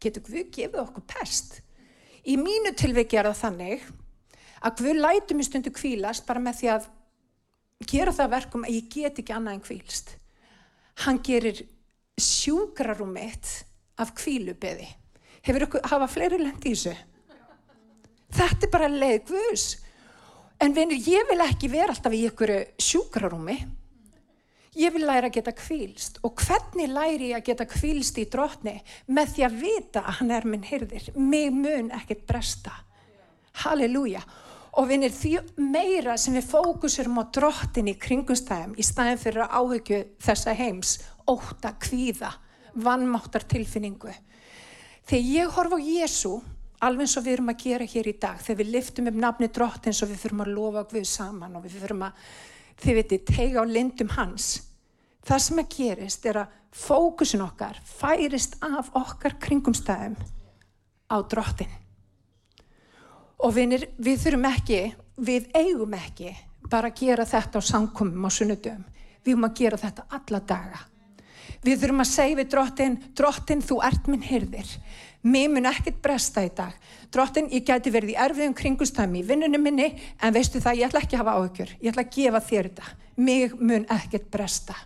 getur 0.04 0.26
Guð 0.28 0.50
gefið 0.52 0.82
okkur 0.84 1.08
pest? 1.14 1.60
Í 2.24 2.38
mínu 2.40 2.72
tilviki 2.78 3.18
er 3.20 3.28
það 3.28 3.40
þannig 3.42 3.86
að 4.64 4.80
Guð 4.80 5.00
lætu 5.04 5.36
mig 5.36 5.48
stundu 5.48 5.72
kvílast 5.74 6.24
bara 6.26 6.40
með 6.40 6.60
því 6.60 6.70
að 6.72 6.86
gera 7.90 8.14
það 8.16 8.34
verkum 8.38 8.64
að 8.64 8.76
ég 8.78 8.90
get 8.92 9.20
ekki 9.20 9.34
annað 9.36 9.58
en 9.58 9.64
kvílst. 9.66 10.12
Hann 11.04 11.20
gerir 11.26 11.64
sjúkrarúmiðt 12.20 13.50
af 14.00 14.14
kvílubeði. 14.16 14.86
Hefur 15.44 15.66
ykkur, 15.66 15.84
hafa 15.90 16.08
fleiri 16.08 16.40
lendi 16.40 16.72
í 16.72 16.76
þessu? 16.78 16.94
Þetta 18.34 18.66
er 18.66 18.72
bara 18.72 18.90
leið 18.90 19.18
Guðs. 19.28 19.66
En 20.62 20.72
vinir, 20.74 21.02
ég 21.04 21.26
vil 21.28 21.42
ekki 21.44 21.68
vera 21.68 21.92
alltaf 21.92 22.14
í 22.14 22.22
ykkur 22.30 22.52
sjúkrarúmi. 22.80 23.58
Ég 24.74 24.94
vil 24.94 25.04
læra 25.06 25.28
að 25.30 25.36
geta 25.36 25.52
kvílst 25.54 26.18
og 26.26 26.40
hvernig 26.42 26.88
læri 26.90 27.30
ég 27.30 27.38
að 27.38 27.50
geta 27.50 27.66
kvílst 27.70 28.18
í 28.18 28.24
drotni 28.30 28.74
með 29.06 29.34
því 29.36 29.44
að 29.46 29.60
vita 29.60 30.02
að 30.02 30.16
hann 30.18 30.32
er 30.34 30.48
minn 30.50 30.66
hyrðir. 30.66 31.12
Mig 31.14 31.52
mun 31.54 31.92
ekkert 31.94 32.24
bresta. 32.26 32.72
Halleluja. 33.62 34.24
Og 34.74 34.88
vinir, 34.90 35.12
því 35.14 35.36
meira 35.62 36.16
sem 36.18 36.34
við 36.34 36.48
fókusurum 36.50 37.20
á 37.22 37.24
drottin 37.30 37.92
í 37.92 37.94
kringumstæðum 38.02 38.72
í 38.74 38.82
staðin 38.82 39.20
fyrir 39.22 39.44
að 39.44 39.52
áhugju 39.60 40.00
þessa 40.26 40.54
heims, 40.58 40.96
óta, 41.30 41.70
kvíða, 41.78 42.32
vannmáttar 42.74 43.46
tilfinningu. 43.46 44.10
Þegar 45.06 45.30
ég 45.30 45.54
horfa 45.54 45.78
á 45.78 45.86
Jésu, 45.86 46.32
alveg 46.82 47.06
eins 47.06 47.14
og 47.20 47.26
við 47.28 47.36
erum 47.36 47.52
að 47.52 47.62
gera 47.62 47.86
hér 47.94 48.10
í 48.10 48.16
dag, 48.18 48.42
þegar 48.42 48.60
við 48.64 48.72
liftum 48.74 49.12
upp 49.12 49.22
nafni 49.22 49.50
drottins 49.54 50.02
og 50.02 50.10
við 50.10 50.24
fyrum 50.24 50.42
að 50.42 50.52
lofa 50.56 50.84
Guð 50.90 51.06
saman 51.06 51.54
og 51.54 51.64
við 51.68 51.78
fyrum 51.84 52.04
að, 52.08 52.26
þið 52.82 52.98
veitir, 53.00 53.24
teiga 53.28 53.62
á 53.62 53.64
lindum 53.68 54.12
hans. 54.16 54.62
Það 55.24 55.42
sem 55.46 55.60
að 55.62 55.74
gerist 55.76 56.26
er 56.28 56.40
að 56.42 56.56
fókusin 56.74 57.44
okkar 57.44 57.78
færist 57.86 58.56
af 58.64 58.90
okkar 58.98 59.36
kringumstæðum 59.40 60.16
á 61.10 61.16
drottin. 61.30 61.70
Og 63.44 63.54
vinir, 63.54 63.86
við 63.98 64.20
þurfum 64.24 64.48
ekki, 64.48 64.80
við 65.16 65.48
eigum 65.54 65.94
ekki 65.96 66.32
bara 66.70 66.90
að 66.90 67.00
gera 67.02 67.26
þetta 67.28 67.60
á 67.60 67.62
samkomum 67.62 68.26
á 68.26 68.30
sunnudum. 68.32 68.84
Við 69.24 69.34
erum 69.34 69.48
að 69.48 69.56
gera 69.60 69.80
þetta 69.80 70.06
alla 70.18 70.40
daga. 70.40 70.80
Við 71.64 71.80
þurfum 71.80 72.04
að 72.04 72.10
segja 72.10 72.38
við 72.40 72.48
drottin, 72.52 72.96
drottin 73.16 73.64
þú 73.64 73.80
ert 73.86 74.08
minn 74.10 74.24
hyrðir. 74.24 74.70
Mér 75.24 75.48
mun 75.48 75.68
ekkert 75.70 76.02
bresta 76.04 76.42
í 76.44 76.50
dag. 76.52 76.74
Drottin, 77.12 77.48
ég 77.48 77.64
gæti 77.64 77.92
verið 77.92 78.12
í 78.12 78.18
erfiðum 78.20 78.56
kringustæmi 78.58 79.22
í 79.22 79.26
vinnunum 79.26 79.62
minni, 79.64 79.86
en 80.20 80.34
veistu 80.34 80.60
það, 80.60 80.80
ég 80.82 80.90
ætla 80.90 81.00
ekki 81.00 81.16
að 81.16 81.22
hafa 81.22 81.36
áhugjur. 81.38 81.70
Ég 81.80 81.92
ætla 81.92 82.04
að 82.04 82.14
gefa 82.16 82.42
þér 82.48 82.68
þetta. 82.68 82.96
Mér 83.16 83.54
mun 83.60 83.86
ekkert 83.94 84.26
bresta. 84.34 84.76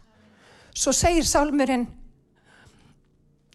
Svo 0.78 0.94
segir 0.94 1.26
sálmurinn, 1.26 1.88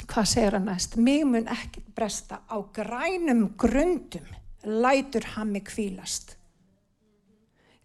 hvað 0.03 0.27
segir 0.33 0.57
hann 0.57 0.67
næst? 0.67 0.97
Mér 0.99 1.23
mun 1.29 1.47
ekkert 1.47 1.93
bresta 1.95 2.41
á 2.51 2.57
grænum 2.75 3.53
grundum 3.55 4.27
lætur 4.63 5.23
hann 5.35 5.53
mig 5.55 5.67
kvílast. 5.67 6.35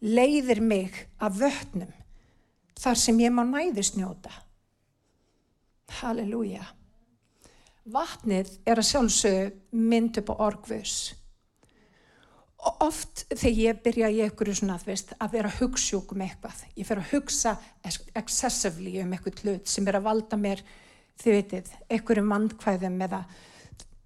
Leiðir 0.03 0.61
mig 0.63 1.07
af 1.21 1.39
vötnum 1.39 1.95
þar 2.79 2.99
sem 2.99 3.19
ég 3.19 3.35
má 3.35 3.43
næðist 3.47 3.99
njóta. 3.99 4.31
Halleluja. 6.01 6.78
Vatnið 7.89 8.51
er 8.69 8.81
að 8.81 8.89
sjálfsögðu 8.91 9.79
mynd 9.89 10.19
upp 10.21 10.33
á 10.33 10.35
orgvus. 10.45 10.97
Oft 12.85 13.23
þegar 13.31 13.61
ég 13.63 13.79
byrja 13.85 14.11
í 14.13 14.19
einhverju 14.25 14.57
svona 14.59 14.77
veist, 14.85 15.15
að 15.23 15.37
vera 15.39 15.53
hugssjúk 15.61 16.13
um 16.13 16.25
eitthvað, 16.27 16.65
ég 16.77 16.89
fer 16.89 17.01
að 17.01 17.13
hugsa 17.15 17.55
excessively 18.19 18.99
um 19.05 19.15
eitthvað 19.15 19.45
hlut 19.45 19.71
sem 19.71 19.87
er 19.89 20.01
að 20.01 20.09
valda 20.09 20.41
mér, 20.41 20.61
þið 21.23 21.37
veitir, 21.39 21.71
einhverju 21.89 22.27
mannkvæðum 22.29 23.01
eða 23.07 23.23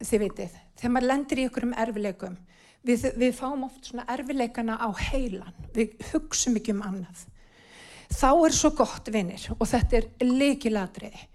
þið 0.04 0.24
veitir, 0.26 0.54
þegar 0.78 0.94
maður 0.94 1.08
lendir 1.08 1.40
í 1.40 1.46
einhverjum 1.48 1.74
erfileikum, 1.86 2.38
við, 2.86 3.08
við 3.18 3.34
fáum 3.40 3.66
oft 3.66 3.88
svona 3.88 4.06
erfileikana 4.14 4.78
á 4.78 4.88
heilan, 5.10 5.58
við 5.74 5.96
hugsum 6.12 6.60
ekki 6.60 6.76
um 6.76 6.86
annað. 6.86 7.26
Þá 8.12 8.30
er 8.30 8.54
svo 8.54 8.74
gott 8.76 9.08
vinnir 9.08 9.48
og 9.56 9.64
þetta 9.64 10.02
er 10.02 10.10
leikiladriði 10.28 11.28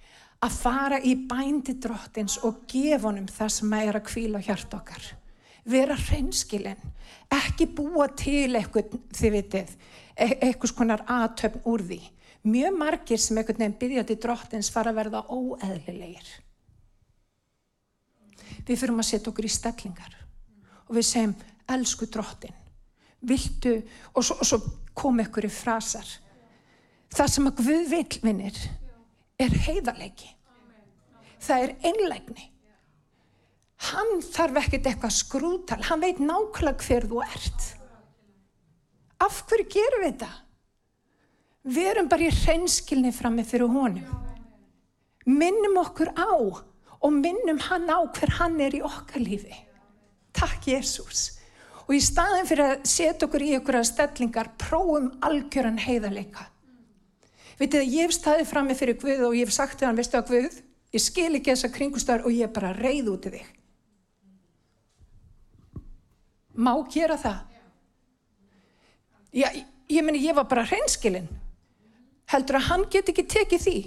að 0.44 0.54
fara 0.54 1.00
í 1.02 1.16
bændi 1.28 1.78
drottins 1.82 2.38
og 2.46 2.66
gefa 2.70 3.10
honum 3.10 3.30
það 3.32 3.54
sem 3.56 3.74
er 3.80 3.98
að 3.98 4.06
kvíla 4.12 4.42
hjart 4.46 4.76
okkar. 4.78 5.08
Vera 5.68 5.98
hreinskilinn, 6.00 6.84
ekki 7.34 7.68
búa 7.76 8.08
til 8.16 8.56
eitthvað, 8.56 8.94
þið 9.18 9.34
vitið, 9.34 9.74
eitthvað 10.16 10.72
skonar 10.72 11.04
aðtöfn 11.12 11.66
úr 11.68 11.84
því. 11.90 12.00
Mjög 12.48 12.78
margir 12.80 13.20
sem 13.20 13.40
veginn 13.40 13.76
byggja 13.80 14.06
til 14.08 14.20
drottins 14.24 14.70
fara 14.72 14.94
að 14.94 15.02
verða 15.02 15.26
óeðlilegir. 15.28 16.30
Við 18.68 18.80
fyrum 18.80 19.02
að 19.02 19.10
setja 19.10 19.32
okkur 19.32 19.48
í 19.48 19.52
stellingar 19.52 20.16
og 20.88 20.96
við 20.96 21.08
segjum, 21.10 21.34
elsku 21.68 22.08
drottin, 22.08 22.56
viltu, 23.28 23.74
og 24.14 24.24
svo, 24.24 24.38
og 24.40 24.48
svo 24.48 24.60
kom 24.96 25.20
ykkur 25.20 25.50
í 25.50 25.52
frasar. 25.52 26.08
Það 27.12 27.32
sem 27.34 27.50
að 27.50 27.58
Guð 27.60 27.90
vil, 27.92 28.06
vinnir, 28.24 28.60
er 29.38 29.54
heiðarleiki. 29.68 30.30
Það 31.44 31.64
er 31.66 31.74
einlegni. 31.86 32.48
Hann 33.92 34.22
þarf 34.26 34.64
ekkert 34.64 34.90
eitthvað 34.90 35.14
skrútal, 35.14 35.82
hann 35.86 36.02
veit 36.02 36.22
nákvæmlega 36.22 36.88
hver 36.88 37.06
þú 37.12 37.22
ert. 37.28 37.68
Af 39.22 39.44
hverju 39.50 39.68
gerum 39.74 40.04
við 40.04 40.16
þetta? 40.16 40.32
Við 41.68 41.90
erum 41.92 42.10
bara 42.10 42.26
í 42.26 42.34
hreinskilni 42.34 43.12
frammi 43.14 43.46
fyrir 43.46 43.70
honum. 43.70 44.26
Minnum 45.28 45.78
okkur 45.84 46.14
á 46.16 46.34
og 46.34 47.14
minnum 47.14 47.60
hann 47.68 47.90
á 47.92 48.00
hver 48.02 48.34
hann 48.40 48.60
er 48.64 48.78
í 48.78 48.84
okkar 48.86 49.22
lífi. 49.22 49.54
Takk 50.34 50.70
Jésús. 50.72 51.34
Og 51.88 51.96
í 51.98 52.02
staðin 52.04 52.48
fyrir 52.50 52.66
að 52.66 52.88
setja 52.90 53.28
okkur 53.28 53.46
í 53.46 53.54
okkur 53.60 53.78
að 53.80 53.90
stellingar, 53.92 54.54
prófum 54.60 55.12
algjöran 55.24 55.80
heiðarleika. 55.82 56.48
Vitið 57.58 57.82
að 57.82 57.94
ég 57.96 58.06
hef 58.06 58.14
staðið 58.14 58.50
fram 58.52 58.68
með 58.70 58.82
fyrir 58.82 58.98
Guð 59.02 59.24
og 59.28 59.38
ég 59.38 59.48
hef 59.48 59.56
sagt 59.56 59.80
til 59.80 59.88
hann, 59.88 59.98
veistu 59.98 60.20
að 60.20 60.30
Guð, 60.30 60.58
ég 60.94 61.04
skil 61.04 61.32
ekki 61.32 61.54
þessa 61.54 61.72
kringustar 61.74 62.26
og 62.26 62.36
ég 62.36 62.46
er 62.46 62.54
bara 62.54 62.74
reyð 62.78 63.10
út 63.16 63.26
í 63.30 63.34
þig. 63.38 63.48
Má 66.58 66.72
gera 66.94 67.18
það? 67.22 67.42
Já, 69.38 69.50
ég 69.94 70.06
meni, 70.06 70.22
ég 70.26 70.38
var 70.38 70.48
bara 70.50 70.66
hreinskilinn. 70.70 71.28
Heldur 72.32 72.60
að 72.60 72.70
hann 72.72 72.86
get 72.92 73.10
ekki 73.12 73.26
tekið 73.30 73.66
því? 73.66 73.78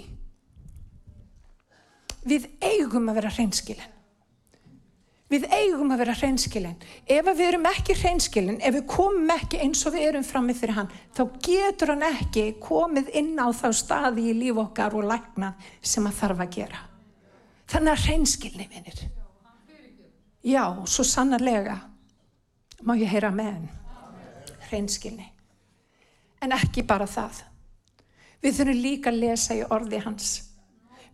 Við 2.31 2.47
eigum 2.63 3.09
að 3.11 3.19
vera 3.19 3.33
hreinskilinn. 3.35 3.90
Við 5.31 5.45
eigum 5.47 5.93
að 5.93 6.01
vera 6.03 6.13
hreinskilin. 6.19 6.75
Ef 7.07 7.27
við 7.29 7.45
erum 7.45 7.67
ekki 7.69 7.95
hreinskilin, 7.95 8.57
ef 8.59 8.73
við 8.75 8.87
komum 8.91 9.29
ekki 9.31 9.61
eins 9.63 9.85
og 9.87 9.95
við 9.95 10.09
erum 10.09 10.25
frammi 10.27 10.55
fyrir 10.57 10.75
hann, 10.75 10.89
þá 11.15 11.21
getur 11.45 11.93
hann 11.93 12.03
ekki 12.03 12.43
komið 12.59 13.13
inn 13.15 13.39
á 13.39 13.47
þá 13.55 13.69
staði 13.79 14.27
í 14.27 14.35
líf 14.35 14.59
okkar 14.59 14.97
og 14.99 15.07
lækna 15.07 15.53
sem 15.79 16.03
hann 16.03 16.17
þarf 16.17 16.43
að 16.43 16.51
gera. 16.57 16.81
Þannig 17.71 17.93
að 17.93 18.03
hreinskilni, 18.09 18.67
vinnir. 18.73 18.99
Já, 20.43 20.65
svo 20.89 21.05
sannarlega 21.07 21.77
má 22.83 22.95
ég 22.99 23.13
heyra 23.13 23.31
með 23.31 23.53
hann. 23.53 23.69
Hreinskilni. 24.67 25.29
En 26.43 26.51
ekki 26.57 26.83
bara 26.87 27.07
það. 27.07 27.39
Við 28.41 28.57
þurfum 28.57 28.83
líka 28.83 29.11
að 29.13 29.21
lesa 29.21 29.55
í 29.55 29.63
orði 29.63 30.03
hans. 30.03 30.29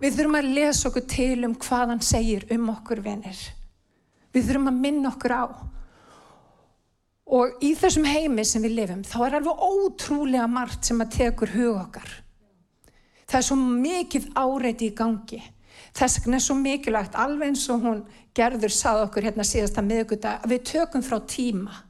Við 0.02 0.18
þurfum 0.18 0.40
að 0.40 0.52
lesa 0.56 0.90
okkur 0.90 1.06
til 1.12 1.46
um 1.46 1.54
hvað 1.60 1.94
hann 1.94 2.04
segir 2.06 2.48
um 2.56 2.70
okkur 2.74 3.04
vinnir. 3.06 3.38
Við 4.38 4.52
þurfum 4.52 4.70
að 4.70 4.80
minna 4.86 5.10
okkur 5.10 5.34
á. 5.34 5.46
Og 7.28 7.64
í 7.66 7.74
þessum 7.76 8.06
heimi 8.08 8.46
sem 8.46 8.62
við 8.64 8.76
lifum, 8.78 9.02
þá 9.04 9.18
er 9.26 9.36
alveg 9.40 9.64
ótrúlega 9.66 10.48
margt 10.48 10.86
sem 10.86 11.02
að 11.02 11.16
tekur 11.18 11.52
hug 11.56 11.80
okkar. 11.82 12.12
Það 13.28 13.40
er 13.40 13.48
svo 13.50 13.58
mikið 13.60 14.28
áreiti 14.38 14.88
í 14.88 14.96
gangi. 14.96 15.42
Þess 15.98 16.22
vegna 16.22 16.38
er 16.38 16.46
svo 16.46 16.56
mikilvægt, 16.62 17.18
alveg 17.20 17.52
eins 17.52 17.66
og 17.74 17.84
hún 17.84 18.00
gerður 18.38 18.72
sað 18.72 19.04
okkur 19.08 19.28
hérna 19.28 19.46
síðasta 19.48 19.84
miðugudag, 19.84 20.46
að 20.46 20.54
við 20.54 20.64
tökum 20.72 21.04
frá 21.04 21.18
tíma. 21.28 21.82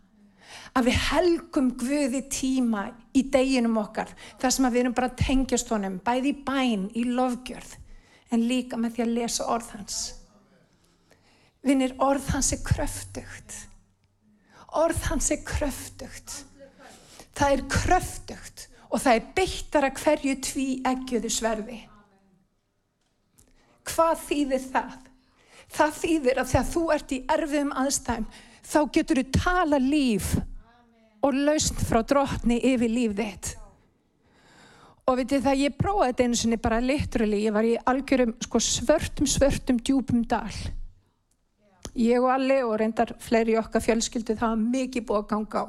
Að 0.74 0.90
við 0.90 1.00
helgum 1.12 1.72
Guði 1.78 2.24
tíma 2.32 2.88
í 3.14 3.26
deginum 3.34 3.78
okkar. 3.82 4.10
Það 4.40 4.56
sem 4.56 4.70
við 4.72 4.82
erum 4.82 4.96
bara 4.98 5.12
að 5.12 5.20
tengjast 5.22 5.74
honum, 5.76 6.00
bæði 6.06 6.32
í 6.32 6.38
bæn, 6.48 6.88
í 6.96 7.04
lofgjörð, 7.12 7.76
en 8.32 8.48
líka 8.48 8.80
með 8.80 8.96
því 8.96 9.06
að 9.06 9.14
lesa 9.20 9.52
orð 9.54 9.76
hans. 9.76 10.00
Vinnir, 11.66 11.96
orð 12.04 12.30
hans 12.36 12.52
er 12.54 12.62
kröftugt. 12.66 13.56
Orð 14.78 15.02
hans 15.10 15.32
er 15.34 15.42
kröftugt. 15.46 16.44
Það 17.38 17.54
er 17.54 17.64
kröftugt 17.72 18.68
og 18.88 19.02
það 19.04 19.18
er 19.18 19.30
beittara 19.36 19.92
hverju 19.94 20.36
tví 20.46 20.68
eggjöðu 20.88 21.32
sverði. 21.34 21.80
Hvað 23.88 24.24
þýðir 24.28 24.66
það? 24.72 24.96
Það 25.78 25.96
þýðir 26.02 26.42
að 26.42 26.52
þegar 26.52 26.68
þú 26.72 26.84
ert 26.96 27.14
í 27.14 27.20
erfiðum 27.36 27.74
aðstæðum 27.82 28.28
þá 28.68 28.80
getur 28.96 29.22
þú 29.22 29.26
tala 29.36 29.80
líf 29.84 30.34
og 31.24 31.36
lausn 31.36 31.80
frá 31.82 32.02
drotni 32.08 32.60
yfir 32.72 32.92
líf 32.92 33.16
þitt. 33.18 33.54
Og 35.08 35.16
veitir 35.20 35.44
það, 35.44 35.62
ég 35.64 35.78
prófaði 35.80 36.12
þetta 36.12 36.26
einu 36.28 36.38
sinni 36.40 36.58
bara 36.60 36.82
liturali, 36.84 37.46
ég 37.46 37.54
var 37.56 37.68
í 37.68 37.78
algjörum 37.88 38.34
sko, 38.44 38.60
svörtum, 38.60 39.28
svörtum, 39.30 39.80
djúpum 39.80 40.26
dal 40.28 40.52
ég 41.98 42.22
og 42.22 42.32
Alli 42.32 42.60
og 42.64 42.78
reyndar 42.80 43.14
fleiri 43.24 43.58
okkar 43.60 43.84
fjölskyldu 43.84 44.36
það 44.38 44.54
var 44.54 44.66
mikið 44.76 45.08
búið 45.10 45.24
að 45.24 45.30
ganga 45.32 45.64
á. 45.64 45.66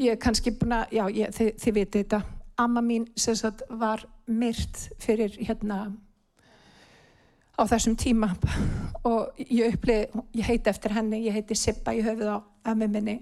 Ég 0.00 0.16
er 0.16 0.22
kannski 0.22 0.54
búin 0.58 0.74
að 0.74 0.96
já, 0.96 1.04
ég, 1.14 1.34
þið, 1.36 1.50
þið 1.62 1.76
viti 1.76 2.02
þetta. 2.02 2.22
Amma 2.64 2.82
mín 2.82 3.06
sem 3.18 3.36
sagt 3.38 3.62
var 3.70 4.04
myrt 4.26 4.80
fyrir 5.02 5.36
hérna 5.38 5.78
á 7.54 7.62
þessum 7.70 7.94
tíma. 7.98 8.32
Og 9.04 9.38
ég 9.38 9.76
upplið, 9.76 10.16
ég 10.34 10.48
heiti 10.48 10.72
eftir 10.72 10.96
henni 10.96 11.24
ég 11.26 11.36
heiti 11.36 11.56
Sippa 11.58 11.94
í 11.94 12.02
höfuð 12.02 12.34
á 12.34 12.38
ömmu 12.72 12.88
minni. 12.90 13.18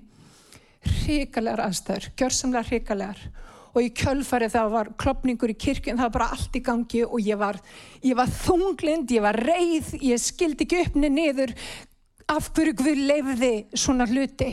Ríkalegar 1.02 1.66
aðstöður, 1.66 2.08
gjörsamlega 2.18 2.68
ríkalegar 2.70 3.20
og 3.72 3.80
í 3.80 3.92
kjölfarið 3.96 4.52
það 4.52 4.74
var 4.74 4.90
klopningur 5.00 5.52
í 5.52 5.56
kirkjun, 5.56 5.96
það 5.96 6.08
var 6.08 6.16
bara 6.18 6.32
allt 6.36 6.58
í 6.58 6.62
gangi 6.64 7.04
og 7.06 7.22
ég 7.24 7.38
var, 7.40 7.58
ég 8.04 8.18
var 8.18 8.28
þunglind, 8.42 9.14
ég 9.16 9.24
var 9.24 9.38
reið, 9.40 9.94
ég 10.04 10.20
skildi 10.20 10.66
ekki 10.66 10.82
uppni 10.84 11.08
niður 11.12 11.54
af 12.32 12.52
hverju 12.52 12.76
Guð 12.78 13.00
leiði 13.08 13.54
svona 13.72 14.06
hluti. 14.08 14.50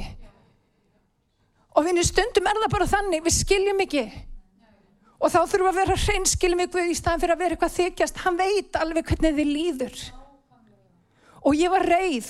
Og 1.77 1.85
við 1.85 2.01
stundum 2.07 2.47
er 2.49 2.59
það 2.63 2.73
bara 2.73 2.89
þannig, 2.89 3.23
við 3.23 3.35
skiljum 3.35 3.83
ekki. 3.85 4.05
Og 5.19 5.31
þá 5.31 5.39
þurfum 5.51 5.65
við 5.65 5.69
að 5.69 5.79
vera 5.81 5.97
hreinskiljum 5.99 6.61
við 6.63 6.71
Guð 6.73 6.91
í 6.91 6.97
staðan 6.97 7.23
fyrir 7.23 7.35
að 7.35 7.41
vera 7.43 7.55
eitthvað 7.55 7.75
þykjast. 7.75 8.21
Hann 8.23 8.39
veit 8.39 8.79
alveg 8.79 9.09
hvernig 9.09 9.35
þið 9.35 9.51
líður. 9.51 9.97
Og 11.43 11.59
ég 11.59 11.71
var 11.71 11.85
reið. 11.87 12.29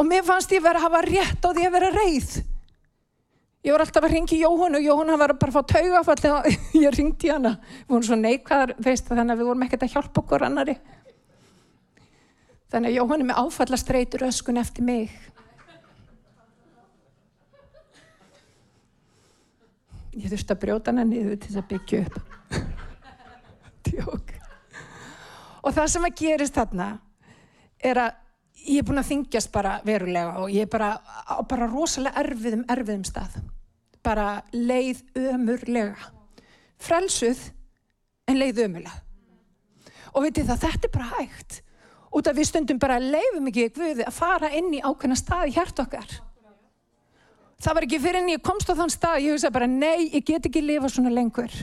Og 0.00 0.08
mér 0.08 0.24
fannst 0.24 0.52
ég 0.52 0.64
verið 0.64 0.80
að 0.80 0.86
hafa 0.88 1.02
rétt 1.06 1.44
á 1.44 1.48
því 1.52 1.66
að 1.68 1.76
vera 1.76 1.92
reið. 1.96 2.30
Ég 3.62 3.70
var 3.70 3.84
alltaf 3.84 4.02
að 4.02 4.16
ringi 4.16 4.40
Jóhann 4.40 4.74
og 4.74 4.82
Jóhann 4.82 5.12
var 5.20 5.36
bara 5.38 5.52
að 5.52 5.54
fá 5.54 5.76
taugafall 5.76 6.32
og 6.32 6.46
ég 6.82 6.96
ringdi 6.96 7.30
hana. 7.30 7.52
Við 7.84 7.92
vorum 7.94 8.06
svo 8.08 8.18
neikvæðar, 8.18 8.72
veist 8.82 9.06
þannig 9.06 9.36
að 9.36 9.42
við 9.42 9.50
vorum 9.52 9.62
ekkert 9.68 9.84
að 9.86 9.94
hjálpa 9.94 10.22
okkur 10.24 10.44
annari. 10.48 10.74
Þannig 12.72 12.90
að 12.90 12.96
Jóhann 12.96 13.22
er 13.22 13.28
með 13.28 13.38
áfallastreitur 13.44 14.26
öskun 14.26 14.58
eftir 14.58 14.86
mig. 14.88 15.14
Ég 20.12 20.26
þurfti 20.26 20.56
að 20.56 20.62
brjóta 20.66 20.90
hana 20.90 21.06
niður 21.06 21.38
til 21.38 21.52
þess 21.52 21.62
að 21.62 21.70
byggja 21.70 22.02
upp. 22.02 22.18
Tjók. 23.86 24.36
Og 25.62 25.70
það 25.70 25.90
sem 25.94 26.10
að 26.10 26.18
gerist 26.18 26.58
þarna 26.58 26.90
er 27.78 28.04
að 28.08 28.22
ég 28.66 28.82
er 28.82 28.90
búin 28.90 29.06
að 29.06 29.10
þingjast 29.14 29.54
bara 29.54 29.78
verulega 29.86 30.42
og 30.42 30.50
ég 30.50 30.66
er 30.66 30.70
bara 30.70 30.96
bara 31.48 31.70
rosalega 31.70 32.18
erfiðum, 32.26 32.66
erfiðum 32.70 33.06
stað. 33.06 33.42
Bara 34.02 34.42
leið 34.52 35.02
ömurlega. 35.18 36.10
Frelsuð 36.82 37.50
en 38.28 38.40
leið 38.40 38.64
ömurlega. 38.66 38.98
Og 40.12 40.26
veitir 40.26 40.44
það, 40.48 40.64
þetta 40.66 40.88
er 40.88 40.94
bara 40.96 41.10
hægt. 41.16 41.60
Út 42.12 42.28
af 42.28 42.36
við 42.36 42.48
stundum 42.50 42.80
bara 42.82 42.98
leifum 43.00 43.46
ekki 43.48 43.70
Guði 43.72 44.04
að 44.04 44.16
fara 44.16 44.50
inn 44.52 44.72
í 44.74 44.82
ákveðna 44.84 45.16
stað 45.16 45.48
í 45.48 45.54
hjart 45.56 45.78
okkar. 45.80 46.18
Það 47.62 47.78
var 47.78 47.86
ekki 47.86 48.00
fyrir 48.02 48.20
en 48.20 48.32
ég 48.32 48.42
komst 48.42 48.68
á 48.68 48.74
þann 48.74 48.90
stað, 48.92 49.22
ég 49.22 49.36
hugsa 49.36 49.52
bara 49.54 49.70
nei, 49.70 50.10
ég 50.10 50.26
get 50.26 50.48
ekki 50.50 50.64
lifa 50.64 50.90
svona 50.90 51.14
lengur. 51.14 51.54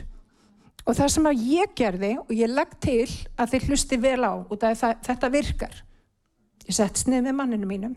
Og 0.88 0.96
það 0.96 1.12
sem 1.14 1.28
að 1.30 1.44
ég 1.52 1.76
gerði 1.78 2.14
og 2.24 2.32
ég 2.34 2.50
legg 2.50 2.72
til 2.82 3.06
að 3.36 3.54
þið 3.54 3.68
hlusti 3.68 4.00
vel 4.02 4.24
á 4.24 4.34
af 4.40 4.84
þetta 5.06 5.30
virkar 5.30 5.84
Ég 6.70 6.76
sett 6.78 7.00
snið 7.02 7.24
með 7.26 7.34
manninu 7.34 7.66
mínum 7.66 7.94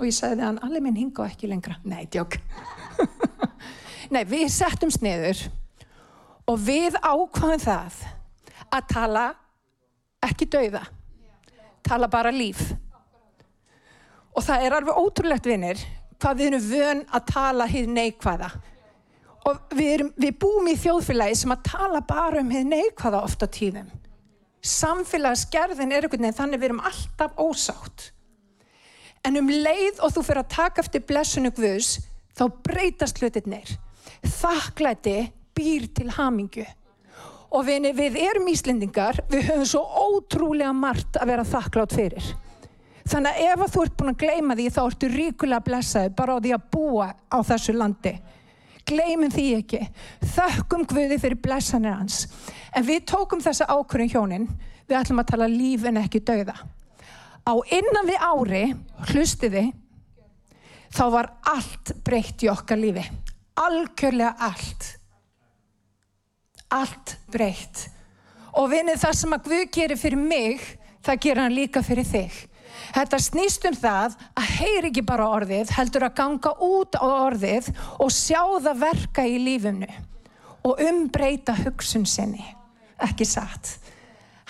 og 0.00 0.06
ég 0.08 0.14
sagði 0.16 0.42
hann, 0.42 0.56
allir 0.64 0.82
minn 0.82 0.96
hinga 0.98 1.22
og 1.22 1.28
ekki 1.30 1.46
lengra. 1.46 1.76
Nei, 1.86 2.02
djók. 2.10 2.40
Nei, 4.14 4.24
við 4.28 4.48
settum 4.52 4.92
sniður 4.92 5.44
og 6.50 6.58
við 6.64 6.96
ákvaðum 6.98 7.62
það 7.62 8.00
að 8.70 8.88
tala 8.90 9.26
ekki 10.26 10.48
dauða, 10.50 10.82
tala 11.86 12.10
bara 12.10 12.32
líf. 12.34 12.60
Og 14.34 14.44
það 14.46 14.66
er 14.66 14.76
alveg 14.76 15.00
ótrúlegt 15.00 15.48
vinnir 15.48 15.80
hvað 16.20 16.36
við 16.40 16.50
erum 16.50 16.66
vön 16.70 17.06
að 17.08 17.30
tala 17.30 17.66
hið 17.70 17.88
neikvæða. 17.94 18.50
Og 19.48 19.72
við, 19.72 19.88
erum, 19.94 20.10
við 20.20 20.36
búum 20.42 20.68
í 20.68 20.76
þjóðfélagi 20.76 21.38
sem 21.40 21.54
að 21.54 21.64
tala 21.70 22.02
bara 22.04 22.42
um 22.42 22.52
hið 22.52 22.66
neikvæða 22.68 23.24
ofta 23.24 23.48
tíðum 23.48 23.88
samfélagsgerðin 24.60 25.92
er 25.92 26.04
einhvern 26.04 26.26
veginn 26.26 26.36
þannig 26.36 26.60
við 26.60 26.68
erum 26.68 26.82
alltaf 26.84 27.38
ósátt 27.40 28.10
en 29.24 29.40
um 29.40 29.48
leið 29.48 30.00
og 30.04 30.12
þú 30.12 30.24
fyrir 30.26 30.42
að 30.42 30.54
taka 30.54 30.84
eftir 30.84 31.04
blessunu 31.08 31.52
Guðs 31.56 31.94
þá 32.38 32.44
breytast 32.66 33.20
hlutirnir. 33.20 33.72
Þakklæti 34.24 35.16
býr 35.56 35.88
til 35.94 36.10
hamingu 36.16 36.66
og 37.50 37.66
við, 37.66 37.90
við 37.96 38.18
erum 38.22 38.48
Íslendingar 38.50 39.24
við 39.30 39.48
höfum 39.48 39.66
svo 39.66 39.82
ótrúlega 39.82 40.72
margt 40.76 41.18
að 41.18 41.32
vera 41.32 41.46
þakklátt 41.46 41.96
fyrir. 41.96 42.28
Þannig 43.10 43.30
að 43.30 43.46
ef 43.48 43.62
að 43.64 43.72
þú 43.74 43.84
ert 43.84 43.96
búin 43.98 44.12
að 44.12 44.20
gleyma 44.20 44.56
því 44.56 44.66
þá 44.70 44.80
ertu 44.84 45.08
ríkulega 45.10 45.66
blessaði 45.66 46.12
bara 46.14 46.36
á 46.36 46.42
því 46.44 46.52
að 46.54 46.66
búa 46.76 47.08
á 47.10 47.38
þessu 47.48 47.74
landi. 47.74 48.12
Gleymum 48.86 49.32
því 49.34 49.46
ekki. 49.58 49.80
Þökkum 50.34 50.84
Guði 50.90 51.18
fyrir 51.22 51.40
blessanir 51.42 51.96
hans. 51.96 52.24
En 52.74 52.86
við 52.86 53.04
tókum 53.10 53.42
þessa 53.42 53.68
ákvörðin 53.70 54.12
hjónin. 54.14 54.46
Við 54.86 54.98
ætlum 55.00 55.22
að 55.22 55.30
tala 55.32 55.50
líf 55.50 55.84
en 55.86 56.00
ekki 56.00 56.22
dauða. 56.26 56.54
Á 57.46 57.54
innan 57.74 58.08
við 58.08 58.24
ári 58.30 58.64
hlustiði 59.10 59.64
þá 60.94 61.04
var 61.14 61.30
allt 61.52 61.94
breytt 62.06 62.44
í 62.44 62.50
okkar 62.52 62.80
lífi 62.80 63.06
algjörlega 63.60 64.34
allt 64.50 64.90
allt 66.70 67.16
breytt 67.32 67.86
og 68.58 68.70
vinið 68.72 69.02
það 69.02 69.18
sem 69.22 69.34
að 69.36 69.48
Guð 69.48 69.66
gerir 69.74 70.00
fyrir 70.00 70.22
mig 70.22 70.62
það 71.06 71.20
gerir 71.26 71.44
hann 71.44 71.58
líka 71.58 71.82
fyrir 71.86 72.08
þig 72.08 72.46
Þetta 72.90 73.18
snýst 73.22 73.66
um 73.68 73.76
það 73.76 74.16
að 74.38 74.52
heyri 74.58 74.88
ekki 74.90 75.02
bara 75.06 75.28
orðið, 75.36 75.72
heldur 75.76 76.06
að 76.06 76.16
ganga 76.20 76.52
út 76.64 76.96
á 76.98 77.06
orðið 77.06 77.70
og 78.02 78.12
sjá 78.14 78.40
það 78.64 78.80
verka 78.82 79.26
í 79.26 79.36
lífunu 79.44 79.90
og 80.66 80.82
umbreyta 80.84 81.54
hugsun 81.60 82.06
sinni 82.08 82.44
ekki 83.00 83.26
satt. 83.28 83.76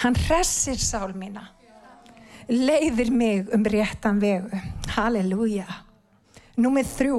Hann 0.00 0.16
hressir 0.16 0.80
sál 0.80 1.12
mína, 1.14 1.44
leiðir 2.48 3.12
mig 3.12 3.52
um 3.54 3.66
réttan 3.66 4.20
vegu. 4.22 4.62
Halleluja. 4.96 5.68
Númið 6.60 6.94
þrjú. 6.98 7.18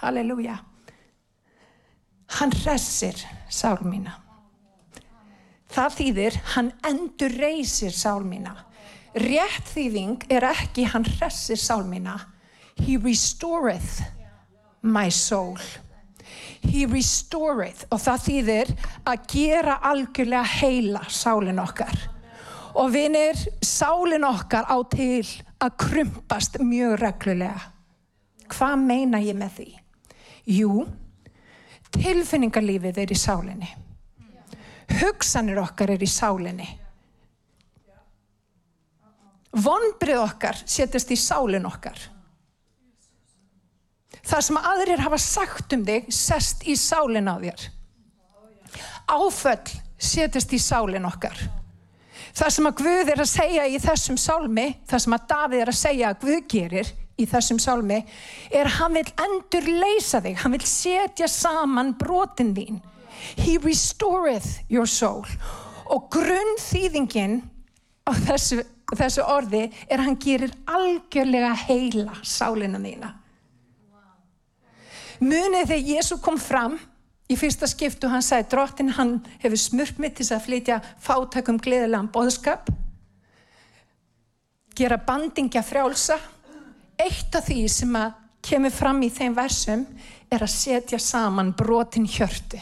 Halleluja. 0.00 0.56
Hann 2.38 2.52
hressir 2.62 3.18
sál 3.50 3.80
mína. 3.84 4.14
Það 5.70 5.96
þýðir, 5.98 6.36
hann 6.54 6.70
endur 6.86 7.34
reysir 7.38 7.94
sál 7.94 8.24
mína. 8.26 8.54
Rétt 9.18 9.66
þýðing 9.74 10.24
er 10.30 10.46
ekki 10.48 10.86
hann 10.92 11.06
hressir 11.18 11.58
sál 11.60 11.84
mína. 11.86 12.16
He 12.80 12.96
restoreth 12.96 14.00
my 14.82 15.10
soul. 15.10 15.58
He 16.62 16.86
restoreth 16.86 17.84
og 17.90 18.00
það 18.04 18.24
þýðir 18.26 18.72
að 19.08 19.26
gera 19.34 19.76
algjörlega 19.90 20.60
heila 20.60 21.02
sálinn 21.10 21.60
okkar. 21.60 22.06
Og 22.78 22.92
vinir, 22.94 23.36
sálinn 23.66 24.24
okkar 24.24 24.68
á 24.70 24.78
til 24.92 25.26
að 25.60 25.76
krumpast 25.82 26.60
mjög 26.62 27.00
reglulega. 27.02 27.70
Hvað 28.50 28.82
meina 28.82 29.20
ég 29.22 29.36
með 29.38 29.56
því? 29.58 29.68
Jú, 30.50 30.84
tilfinningarlífið 31.94 33.02
er 33.04 33.12
í 33.12 33.18
sálinni. 33.18 33.70
Hugsanir 35.00 35.60
okkar 35.62 35.94
er 35.94 36.02
í 36.02 36.08
sálinni. 36.10 36.68
Vonbrið 39.50 40.22
okkar 40.22 40.58
setjast 40.62 41.10
í 41.10 41.18
sálinn 41.18 41.66
okkar. 41.66 41.98
Það 44.26 44.42
sem 44.46 44.58
aðrir 44.60 45.02
hafa 45.02 45.18
sagt 45.18 45.74
um 45.74 45.84
þig 45.86 46.10
sest 46.14 46.66
í 46.68 46.76
sálinn 46.78 47.30
á 47.30 47.34
þér. 47.40 47.64
Áföll 49.10 49.78
setjast 49.98 50.52
í 50.54 50.60
sálinn 50.62 51.08
okkar. 51.08 51.38
Það 52.30 52.52
sem 52.54 52.68
að 52.70 52.76
Guð 52.78 53.10
er 53.10 53.22
að 53.24 53.30
segja 53.30 53.66
í 53.66 53.78
þessum 53.82 54.18
sálmi, 54.20 54.66
það 54.86 55.02
sem 55.04 55.16
að 55.16 55.24
Davíð 55.32 55.62
er 55.64 55.72
að 55.72 55.80
segja 55.80 56.10
að 56.10 56.20
Guð 56.24 56.44
gerir 56.52 56.92
í 57.20 57.26
þessum 57.28 57.60
sálmi, 57.62 58.00
er 58.50 58.70
hann 58.78 58.96
vil 58.96 59.06
endur 59.24 59.68
leysa 59.68 60.22
þig, 60.24 60.40
hann 60.42 60.56
vil 60.56 60.66
setja 60.66 61.28
saman 61.30 61.94
brotin 61.98 62.54
þín. 62.56 62.80
He 63.36 63.58
restoreth 63.60 64.60
your 64.72 64.88
soul. 64.88 65.26
Og 65.90 66.08
grunnþýðingin 66.14 67.40
á 68.08 68.10
þessu, 68.26 68.62
þessu 68.96 69.24
orði 69.26 69.66
er 69.90 70.04
hann 70.04 70.18
gerir 70.20 70.54
algjörlega 70.70 71.52
heila 71.66 72.20
sálina 72.22 72.80
þína. 72.80 73.14
Munið 75.20 75.68
þegar 75.68 75.90
Jésu 75.90 76.16
kom 76.24 76.38
fram 76.40 76.78
í 77.30 77.36
fyrsta 77.38 77.68
skiptu 77.70 78.08
hann 78.10 78.24
sagði 78.24 78.48
drottin 78.54 78.94
hann 78.96 79.18
hefur 79.42 79.60
smurt 79.60 79.98
mig 80.00 80.16
til 80.16 80.26
að 80.32 80.46
flytja 80.46 80.78
fátækum 81.02 81.60
gleðilegan 81.60 82.08
boðskap 82.14 82.70
gera 84.80 84.96
bandingja 85.06 85.62
frjálsa 85.66 86.16
eitt 87.04 87.36
af 87.36 87.48
því 87.48 87.62
sem 87.72 87.96
að 87.98 88.18
kemur 88.44 88.74
fram 88.74 89.02
í 89.04 89.10
þeim 89.12 89.36
versum 89.36 89.86
er 90.32 90.44
að 90.44 90.52
setja 90.54 91.00
saman 91.02 91.52
brotin 91.56 92.06
hjörtu 92.08 92.60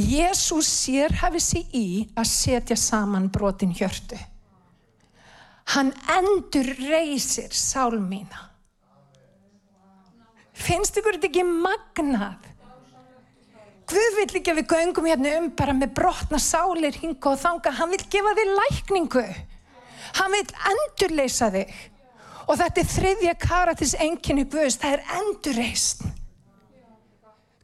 Jésús 0.00 0.68
sér 0.70 1.16
hafið 1.20 1.44
sér 1.46 1.74
í 1.76 1.86
að 2.14 2.30
setja 2.30 2.76
saman 2.78 3.26
brotin 3.32 3.74
hjörtu 3.74 4.18
hann 5.74 5.90
endur 6.18 6.70
reysir 6.84 7.50
sál 7.54 7.98
mína 7.98 8.46
finnst 10.60 10.96
ykkur 11.00 11.18
þetta 11.18 11.30
ekki 11.30 11.46
magnað 11.50 12.50
Guð 13.90 14.16
vill 14.20 14.38
ekki 14.38 14.52
að 14.52 14.58
við 14.60 14.68
göngum 14.70 15.06
hérna 15.08 15.30
um 15.40 15.46
bara 15.58 15.72
með 15.74 15.94
brotna 15.98 16.38
sálir 16.38 16.94
hinga 16.94 17.32
og 17.32 17.40
þanga. 17.40 17.72
Hann 17.74 17.90
vill 17.90 18.04
gefa 18.12 18.34
þig 18.38 18.50
lækningu. 18.58 19.24
Hann 20.20 20.36
vill 20.36 20.52
endurleisa 20.70 21.48
þig. 21.50 21.72
Og 22.50 22.58
þetta 22.58 22.82
er 22.82 22.88
þriðja 22.90 23.34
karatis 23.38 23.92
enginni 24.02 24.46
Guðs, 24.50 24.80
það 24.82 24.96
er 24.96 25.04
endurreist. 25.20 26.02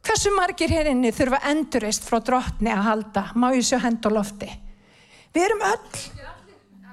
Hversu 0.07 0.31
margir 0.31 0.71
hér 0.71 0.87
inni 0.93 1.11
þurfa 1.11 1.41
endurreist 1.49 2.07
frá 2.07 2.21
drottni 2.23 2.71
að 2.71 2.85
halda? 2.85 3.25
Má 3.35 3.49
ég 3.51 3.67
sjá 3.67 3.81
hend 3.83 4.07
og 4.07 4.15
lofti? 4.15 4.47
Við 5.35 5.49
erum 5.49 5.65
öll. 5.67 6.03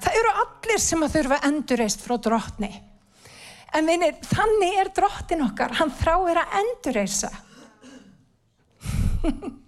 Það 0.02 0.18
eru 0.20 0.33
allir 0.42 0.83
sem 0.83 1.07
að 1.07 1.14
þurfa 1.14 1.40
endurreist 1.46 2.02
frá 2.02 2.16
drottni. 2.26 2.72
En 3.74 3.87
vinir, 3.87 4.18
þannig 4.26 4.80
er 4.83 4.90
drottin 4.94 5.46
okkar. 5.46 5.78
Hann 5.78 5.94
þráir 6.02 6.42
að 6.42 6.59
endurreisa. 6.62 7.30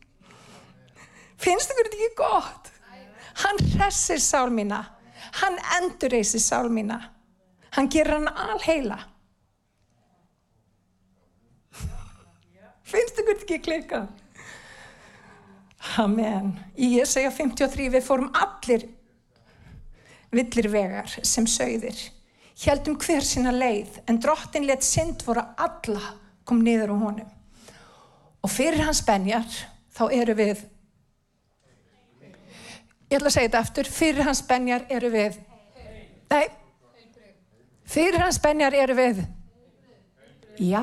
finnst 1.43 1.73
ykkur 1.73 1.89
þetta 1.89 1.99
ekki 1.99 2.19
gott 2.19 2.73
hann 3.45 3.61
hressir 3.75 4.23
sál 4.23 4.53
mína 4.53 4.83
hann 5.43 5.59
endurreysir 5.81 6.43
sál 6.43 6.71
mína 6.73 7.01
hann 7.77 7.89
gerur 7.93 8.19
hann 8.19 8.29
alheila. 8.51 8.99
Finnst 12.91 13.21
ykkur 13.23 13.37
ekki 13.43 13.61
klika 13.69 14.07
amen. 16.03 16.53
Í 16.77 16.99
segja 17.07 17.31
53 17.31 17.89
við 17.95 18.05
fórum 18.05 18.31
allir 18.35 18.87
villir 20.35 20.69
vegar 20.73 21.09
sem 21.23 21.47
sögðir 21.49 21.99
heldum 22.65 22.97
hver 23.01 23.25
sína 23.25 23.53
leið 23.53 24.01
en 24.09 24.19
drottin 24.23 24.67
let 24.67 24.85
synd 24.85 25.23
voru 25.27 25.45
alla 25.61 26.15
kom 26.49 26.63
niður 26.65 26.95
á 26.95 26.97
honum. 26.97 27.29
Og 28.41 28.51
fyrir 28.53 28.87
hans 28.87 29.03
benjar 29.05 29.45
þá 29.97 30.05
eru 30.15 30.37
við 30.39 30.63
ég 33.11 33.19
ætla 33.19 33.29
að 33.29 33.35
segja 33.35 33.49
þetta 33.49 33.63
aftur. 33.63 33.91
Fyrir 33.91 34.27
hans 34.27 34.43
benjar 34.49 34.87
eru 34.91 35.11
við 35.13 35.37
nei 36.33 36.47
fyrir 37.87 38.23
hans 38.23 38.41
benjar 38.43 38.75
eru 38.75 38.97
við. 38.99 39.23
Já. 40.59 40.83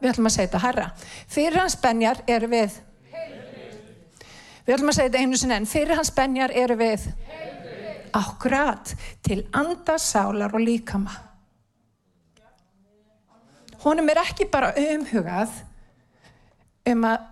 Við 0.00 0.12
ætlum 0.12 0.30
að 0.30 0.36
segja 0.36 0.48
þetta 0.48 0.62
herra. 0.64 0.86
Fyrir 1.28 1.60
hans 1.60 1.76
benjar 1.80 2.22
eru 2.30 2.48
við. 2.50 2.76
Við 4.66 4.76
ætlum 4.76 4.92
að 4.92 4.96
segja 4.98 5.10
þetta 5.10 5.24
einu 5.24 5.40
sinni 5.40 5.56
en 5.56 5.68
fyrir 5.68 5.98
hans 5.98 6.12
benjar 6.16 6.54
eru 6.56 6.76
við. 6.80 7.08
Ákvært 8.16 8.94
til 9.26 9.42
andasálar 9.56 10.54
og 10.56 10.64
líkama. 10.64 11.12
Honum 13.84 14.08
er 14.12 14.20
ekki 14.20 14.44
bara 14.52 14.72
umhugað 14.76 15.52
um 16.90 17.04
að, 17.08 17.22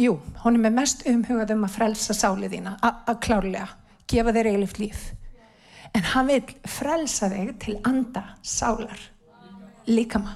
jú, 0.00 0.16
honum 0.42 0.68
er 0.68 0.74
mest 0.76 1.06
umhugað 1.08 1.54
um 1.54 1.64
að 1.64 1.76
frelsa 1.78 2.16
sálið 2.16 2.56
þína, 2.58 2.74
að 2.84 3.20
klárlega, 3.24 3.68
gefa 4.08 4.34
þér 4.36 4.50
eilift 4.52 4.80
líf. 4.82 5.06
En 5.94 6.08
hann 6.12 6.30
vil 6.30 6.42
frelsa 6.68 7.28
þig 7.32 7.52
til 7.62 7.76
anda 7.86 8.24
sálar, 8.42 8.98
líkama. 9.86 10.34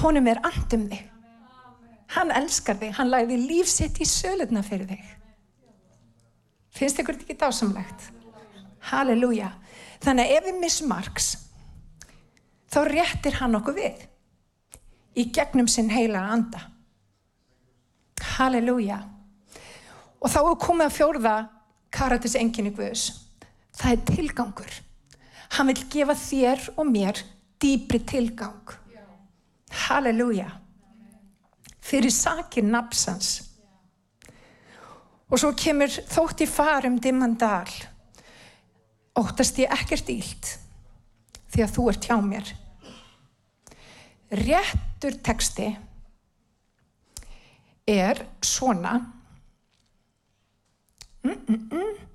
Honum 0.00 0.28
er 0.30 0.40
andum 0.46 0.88
þig. 0.90 1.04
Hann 2.16 2.32
elskar 2.32 2.78
þig, 2.80 2.94
hann 2.96 3.10
lagði 3.12 3.36
lífsitt 3.42 4.00
í 4.00 4.06
sölutna 4.08 4.62
fyrir 4.64 4.88
þig. 4.88 5.14
Finnst 6.78 7.00
ykkur 7.00 7.18
þetta 7.18 7.26
ekki 7.26 7.38
dásamlegt? 7.40 8.08
Halleluja. 8.90 9.50
Þannig 10.04 10.28
að 10.28 10.36
ef 10.36 10.46
við 10.46 10.60
mismarks, 10.62 11.28
þá 12.70 12.80
réttir 12.86 13.38
hann 13.40 13.58
okkur 13.58 13.76
við 13.76 14.04
í 15.18 15.26
gegnum 15.34 15.68
sinn 15.70 15.90
heila 15.90 16.22
anda. 16.32 16.60
Halleluja. 18.36 19.00
Og 20.22 20.30
þá 20.30 20.38
er 20.42 20.60
komið 20.62 20.86
að 20.86 20.96
fjórða 20.96 21.34
karatis 21.94 22.36
enginni 22.38 22.70
Guðs. 22.74 23.10
Það 23.78 23.94
er 23.94 24.04
tilgangur. 24.10 24.72
Hann 25.54 25.70
vil 25.70 25.82
gefa 25.92 26.16
þér 26.18 26.64
og 26.76 26.88
mér 26.90 27.20
dýbri 27.62 28.00
tilgang. 28.06 28.74
Halleluja. 29.86 30.48
Fyrir 31.80 32.12
sakir 32.12 32.66
napsans. 32.66 33.36
Og 35.28 35.40
svo 35.40 35.52
kemur 35.56 35.92
þótt 35.92 36.44
í 36.44 36.48
farum 36.48 36.98
dimmandal. 37.00 37.68
Óttast 39.18 39.58
ég 39.60 39.72
ekkert 39.74 40.10
ílt 40.12 40.54
því 41.52 41.64
að 41.64 41.74
þú 41.74 41.84
ert 41.92 42.08
hjá 42.08 42.16
mér. 42.24 42.50
Réttur 44.28 45.16
teksti 45.24 45.70
er 47.88 48.20
svona 48.44 48.98
mm, 51.24 51.32
mm, 51.32 51.62
mm. 51.72 52.07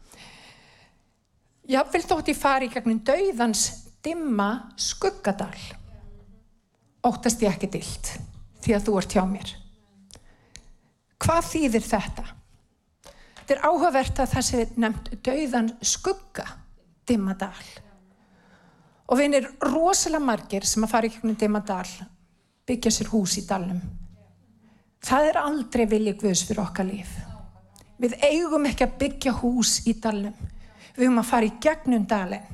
Jáfnvel 1.70 2.04
þótt 2.04 2.30
ég 2.34 2.38
fari 2.40 2.68
í 2.68 2.74
gegnum 2.74 3.00
dauðans 3.08 3.68
dimma 4.04 4.50
skuggadal 4.76 5.56
óttast 7.08 7.42
ég 7.44 7.52
ekki 7.52 7.70
dild 7.72 8.10
því 8.64 8.76
að 8.76 8.86
þú 8.88 8.96
ert 9.00 9.16
hjá 9.16 9.24
mér. 9.28 9.54
Hvað 11.24 11.48
þýðir 11.52 11.86
þetta? 11.88 12.26
Þetta 13.38 13.56
er 13.56 13.64
áhugavert 13.68 14.20
að 14.24 14.34
það 14.34 14.46
sé 14.48 14.66
nefnt 14.80 15.10
dauðan 15.24 15.72
skugga 15.84 16.46
dimma 17.08 17.36
dal. 17.40 17.68
Og 19.12 19.20
við 19.20 19.38
erum 19.40 19.74
rosalega 19.74 20.24
margir 20.24 20.68
sem 20.68 20.84
að 20.86 20.94
fara 20.94 21.08
í 21.08 21.12
gegnum 21.12 21.36
Dimadal, 21.40 21.90
byggja 22.68 22.92
sér 22.96 23.12
hús 23.12 23.36
í 23.40 23.44
dalnum. 23.48 23.82
Það 25.04 25.28
er 25.30 25.40
aldrei 25.42 25.84
viljið 25.92 26.20
Guðs 26.22 26.46
fyrir 26.48 26.64
okkar 26.64 26.88
líf. 26.88 27.12
Við 28.00 28.16
eigum 28.24 28.68
ekki 28.68 28.88
að 28.88 28.96
byggja 29.02 29.34
hús 29.42 29.82
í 29.88 29.98
dalnum. 30.00 30.36
Við 30.94 31.08
eigum 31.08 31.22
að 31.24 31.30
fara 31.30 31.50
í 31.50 31.56
gegnum 31.64 32.06
dalin 32.10 32.50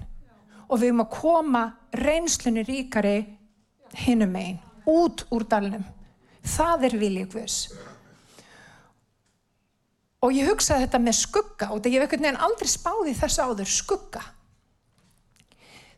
og 0.70 0.80
við 0.80 0.92
eigum 0.92 1.04
að 1.04 1.14
koma 1.16 1.64
reynslunni 1.98 2.64
ríkari 2.64 3.18
hinnum 4.06 4.36
einn, 4.38 4.60
út 4.86 5.26
úr 5.34 5.46
dalnum. 5.50 5.86
Það 6.46 6.86
er 6.88 6.98
viljið 7.02 7.32
Guðs. 7.34 7.58
Og 10.24 10.36
ég 10.36 10.50
hugsaði 10.52 10.86
þetta 10.86 11.00
með 11.02 11.18
skugga 11.20 11.70
og 11.72 11.82
það 11.82 11.94
ég 11.94 12.02
hef 12.02 12.06
einhvern 12.06 12.26
veginn 12.28 12.44
aldrei 12.48 12.70
spáði 12.70 13.16
þess 13.16 13.40
áður 13.40 13.72
skugga. 13.72 14.24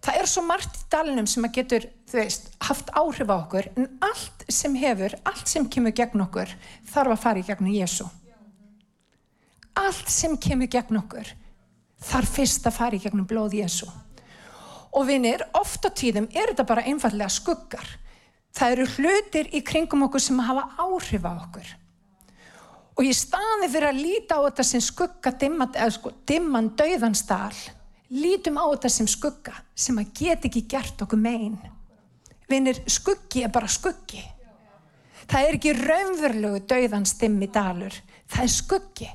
Það 0.02 0.18
er 0.18 0.30
svo 0.30 0.42
margt 0.46 0.78
í 0.80 0.86
dalinum 0.90 1.28
sem 1.30 1.46
að 1.46 1.56
getur, 1.60 1.84
veist, 2.10 2.48
haft 2.66 2.90
áhrif 2.98 3.30
á 3.30 3.38
okkur 3.38 3.68
en 3.76 3.90
allt 4.02 4.46
sem 4.50 4.74
hefur, 4.82 5.14
allt 5.30 5.50
sem 5.50 5.68
kemur 5.70 5.94
gegn 5.98 6.24
okkur 6.26 6.54
þarf 6.90 7.16
að 7.16 7.22
fara 7.22 7.42
í 7.42 7.46
gegnum 7.46 7.76
Jésu. 7.76 8.08
Allt 9.78 10.10
sem 10.10 10.34
kemur 10.42 10.70
gegn 10.72 10.98
okkur 11.02 11.30
þarf 12.02 12.38
fyrst 12.38 12.68
að 12.68 12.78
fara 12.78 12.98
í 12.98 13.02
gegnum 13.04 13.28
blóð 13.30 13.58
Jésu. 13.62 13.90
Og 14.92 15.06
vinir, 15.08 15.44
oft 15.56 15.86
á 15.88 15.90
tíðum 15.90 16.28
er 16.36 16.52
þetta 16.52 16.68
bara 16.68 16.86
einfallega 16.90 17.30
skuggar. 17.32 17.86
Það 18.52 18.74
eru 18.76 18.88
hlutir 18.98 19.52
í 19.56 19.62
kringum 19.64 20.08
okkur 20.08 20.24
sem 20.24 20.40
hafa 20.44 20.66
áhrif 20.82 21.24
á 21.24 21.32
okkur. 21.38 21.70
Og 23.00 23.08
í 23.08 23.14
staði 23.16 23.70
fyrir 23.72 23.94
að 23.94 24.02
líta 24.02 24.42
á 24.42 24.46
þetta 24.50 24.66
sem 24.68 24.84
skugga 24.84 25.32
dimman, 25.40 25.78
sko, 25.96 26.12
dimman 26.28 26.74
döðanstál 26.76 27.56
lítum 28.12 28.60
á 28.60 28.66
þetta 28.74 28.92
sem 28.92 29.08
skugga 29.08 29.56
sem 29.76 30.00
að 30.02 30.12
get 30.20 30.48
ekki 30.50 30.66
gert 30.70 31.00
okkur 31.04 31.20
megin 31.20 31.56
vinir 32.52 32.82
skuggi 32.92 33.46
er 33.46 33.54
bara 33.54 33.70
skuggi 33.72 34.22
það 35.32 35.48
er 35.48 35.58
ekki 35.58 35.74
raunverulegu 35.78 36.64
dauðans 36.68 37.16
dimmi 37.22 37.48
dalur 37.54 37.96
það 38.28 38.44
er 38.44 38.54
skuggi 38.58 39.10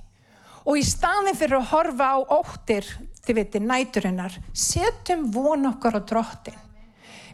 og 0.66 0.78
í 0.78 0.84
staðin 0.84 1.38
fyrir 1.38 1.60
að 1.60 1.70
horfa 1.72 2.10
á 2.12 2.18
óttir 2.40 2.88
þið 3.24 3.40
veitir 3.40 3.66
næturinnar 3.66 4.38
setjum 4.52 5.26
von 5.34 5.70
okkar 5.72 5.98
á 5.98 6.00
drottin 6.02 6.62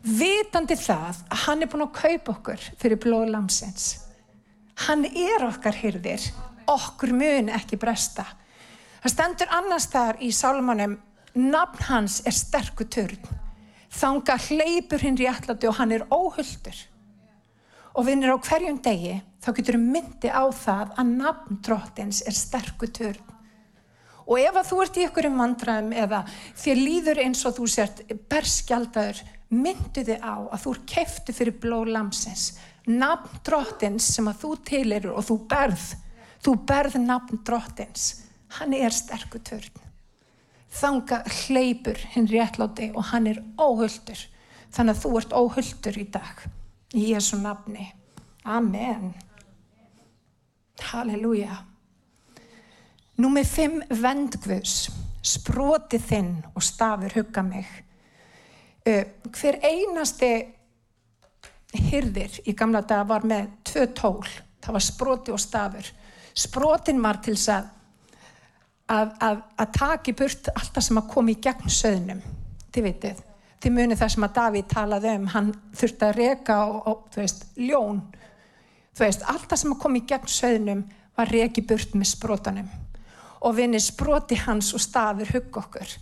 vitandi 0.03 0.77
það 0.77 1.25
að 1.31 1.45
hann 1.47 1.63
er 1.63 1.71
búin 1.73 1.87
að 1.87 1.99
kaupa 1.99 2.37
okkur 2.37 2.71
fyrir 2.79 3.01
blóð 3.03 3.29
lamsins 3.33 3.91
hann 4.87 5.05
er 5.09 5.47
okkar 5.47 5.77
hyrðir 5.79 6.25
okkur 6.71 7.13
mun 7.17 7.51
ekki 7.53 7.79
bresta. 7.81 8.25
Það 9.03 9.15
stendur 9.15 9.55
annars 9.57 9.89
þar 9.91 10.21
í 10.23 10.31
sálmanum 10.35 10.97
nafn 11.35 11.87
hans 11.89 12.21
er 12.29 12.37
sterkur 12.37 12.89
törn 12.93 13.31
þanga 13.93 14.39
hleypur 14.47 15.03
hinn 15.05 15.19
réttlati 15.19 15.69
og 15.69 15.79
hann 15.81 15.93
er 15.97 16.05
óhulltur 16.13 16.77
og 17.93 18.07
vinnir 18.07 18.33
á 18.33 18.39
hverjum 18.39 18.81
degi 18.85 19.19
þá 19.43 19.51
getur 19.57 19.79
við 19.79 19.93
myndi 19.97 20.31
á 20.33 20.45
það 20.55 20.97
að 21.01 21.13
nafn 21.19 21.61
drottins 21.67 22.23
er 22.27 22.37
sterkur 22.37 22.93
törn 22.95 23.31
og 24.23 24.39
ef 24.39 24.59
að 24.59 24.69
þú 24.71 24.81
ert 24.85 24.99
í 24.99 25.05
ykkur 25.09 25.29
um 25.29 25.41
vandraðum 25.43 25.95
eða 26.05 26.23
þér 26.63 26.83
líður 26.83 27.23
eins 27.25 27.45
og 27.49 27.57
þú 27.59 27.69
sért 27.75 28.03
berskjaldadur 28.31 29.23
myndu 29.53 30.05
þið 30.07 30.23
á 30.25 30.37
að 30.47 30.63
þú 30.65 30.75
er 30.75 30.83
keftu 30.95 31.35
fyrir 31.37 31.59
blóð 31.61 31.91
lamsins. 31.93 32.47
Nafn 32.89 33.43
drottins 33.45 34.09
sem 34.15 34.31
að 34.31 34.41
þú 34.45 34.53
tilir 34.71 35.11
og 35.13 35.27
þú 35.27 35.39
berð 35.51 35.89
þú 36.43 36.57
berð 36.71 36.99
nafn 37.03 37.43
drottins. 37.45 38.09
Hann 38.57 38.73
er 38.79 38.95
sterkur 38.95 39.43
törn 39.45 39.83
þanga 40.73 41.21
hleypur 41.29 42.01
hinn 42.15 42.29
réttláti 42.31 42.91
og 42.97 43.11
hann 43.13 43.29
er 43.31 43.43
óhulltur 43.61 44.21
þannig 44.73 44.97
að 44.97 45.03
þú 45.03 45.13
ert 45.21 45.35
óhulltur 45.37 45.99
í 46.01 46.07
dag 46.15 46.45
í 46.95 47.13
Jésu 47.13 47.39
nafni. 47.41 47.87
Amen. 48.45 49.13
Halleluja. 50.83 51.57
Númið 53.23 53.49
fimm 53.49 53.83
vendgvus 54.03 54.89
sproti 55.23 56.01
þinn 56.03 56.41
og 56.55 56.65
stafur 56.65 57.15
hugga 57.21 57.45
mig. 57.47 57.69
Uh, 58.83 59.05
hver 59.31 59.61
einasti 59.63 60.33
hyrðir 61.73 62.41
í 62.49 62.57
gamla 62.59 62.83
daga 62.83 63.07
var 63.13 63.29
með 63.29 63.53
tvö 63.69 63.87
tól. 63.95 64.33
Það 64.63 64.79
var 64.79 64.87
sproti 64.89 65.35
og 65.35 65.41
stafur. 65.41 65.93
Sprotin 66.35 67.03
var 67.05 67.21
til 67.23 67.37
þess 67.37 67.55
að 67.55 67.71
að, 68.93 69.13
að, 69.23 69.43
að 69.61 69.75
taki 69.79 70.15
burt 70.17 70.51
alltaf 70.55 70.85
sem 70.85 71.01
að 71.01 71.11
koma 71.13 71.33
í 71.33 71.39
gegn 71.43 71.73
söðnum. 71.73 72.23
Þið 72.73 72.87
vitið, 72.89 73.23
þið 73.63 73.75
munið 73.77 74.01
það 74.01 74.13
sem 74.15 74.27
að 74.27 74.35
Davíð 74.39 74.69
talaði 74.71 75.13
um, 75.17 75.27
hann 75.33 75.51
þurfti 75.79 76.07
að 76.07 76.17
reka 76.19 76.59
og, 76.67 76.79
og 76.91 77.03
þú 77.15 77.23
veist, 77.23 77.45
ljón. 77.59 78.01
Þú 78.93 79.05
veist, 79.05 79.27
alltaf 79.33 79.61
sem 79.61 79.75
að 79.75 79.83
koma 79.85 80.01
í 80.01 80.07
gegn 80.11 80.33
söðnum 80.37 80.83
var 81.19 81.33
reki 81.33 81.65
burt 81.69 81.95
með 81.99 82.11
sprótanum 82.13 82.73
og 83.43 83.57
vinni 83.57 83.81
spróti 83.83 84.37
hans 84.39 84.71
og 84.77 84.83
stafur 84.83 85.31
hugg 85.35 85.57
okkur. 85.59 85.95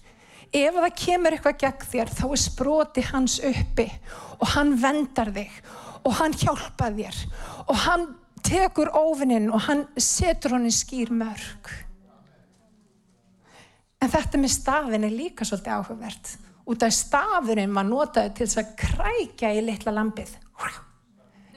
Ef 0.51 0.75
það 0.77 0.97
kemur 0.99 1.37
eitthvað 1.37 1.61
gegn 1.63 1.87
þér 1.93 2.11
þá 2.19 2.25
er 2.27 2.43
spróti 2.43 3.05
hans 3.11 3.37
uppi 3.51 3.87
og 4.39 4.51
hann 4.57 4.75
vendar 4.83 5.31
þig 5.37 5.61
og 6.05 6.19
hann 6.19 6.37
hjálpa 6.37 6.91
þér 6.97 7.21
og 7.67 7.79
hann 7.87 8.09
tekur 8.45 8.91
ofininn 8.99 9.49
og 9.53 9.65
hann 9.69 9.87
setur 9.97 10.57
hann 10.57 10.69
í 10.69 10.75
skýr 10.75 11.13
mörg 11.15 11.73
En 14.01 14.09
þetta 14.09 14.41
með 14.41 14.55
stafin 14.55 15.05
er 15.05 15.13
líka 15.13 15.45
svolítið 15.45 15.75
áhugavert. 15.77 16.31
Út 16.69 16.85
af 16.85 16.93
stafurinn 16.95 17.73
maður 17.73 17.91
notaði 17.91 18.35
til 18.37 18.47
þess 18.47 18.61
að 18.61 18.75
krækja 18.83 19.55
í 19.57 19.65
litla 19.65 19.95
lampið. 19.97 20.35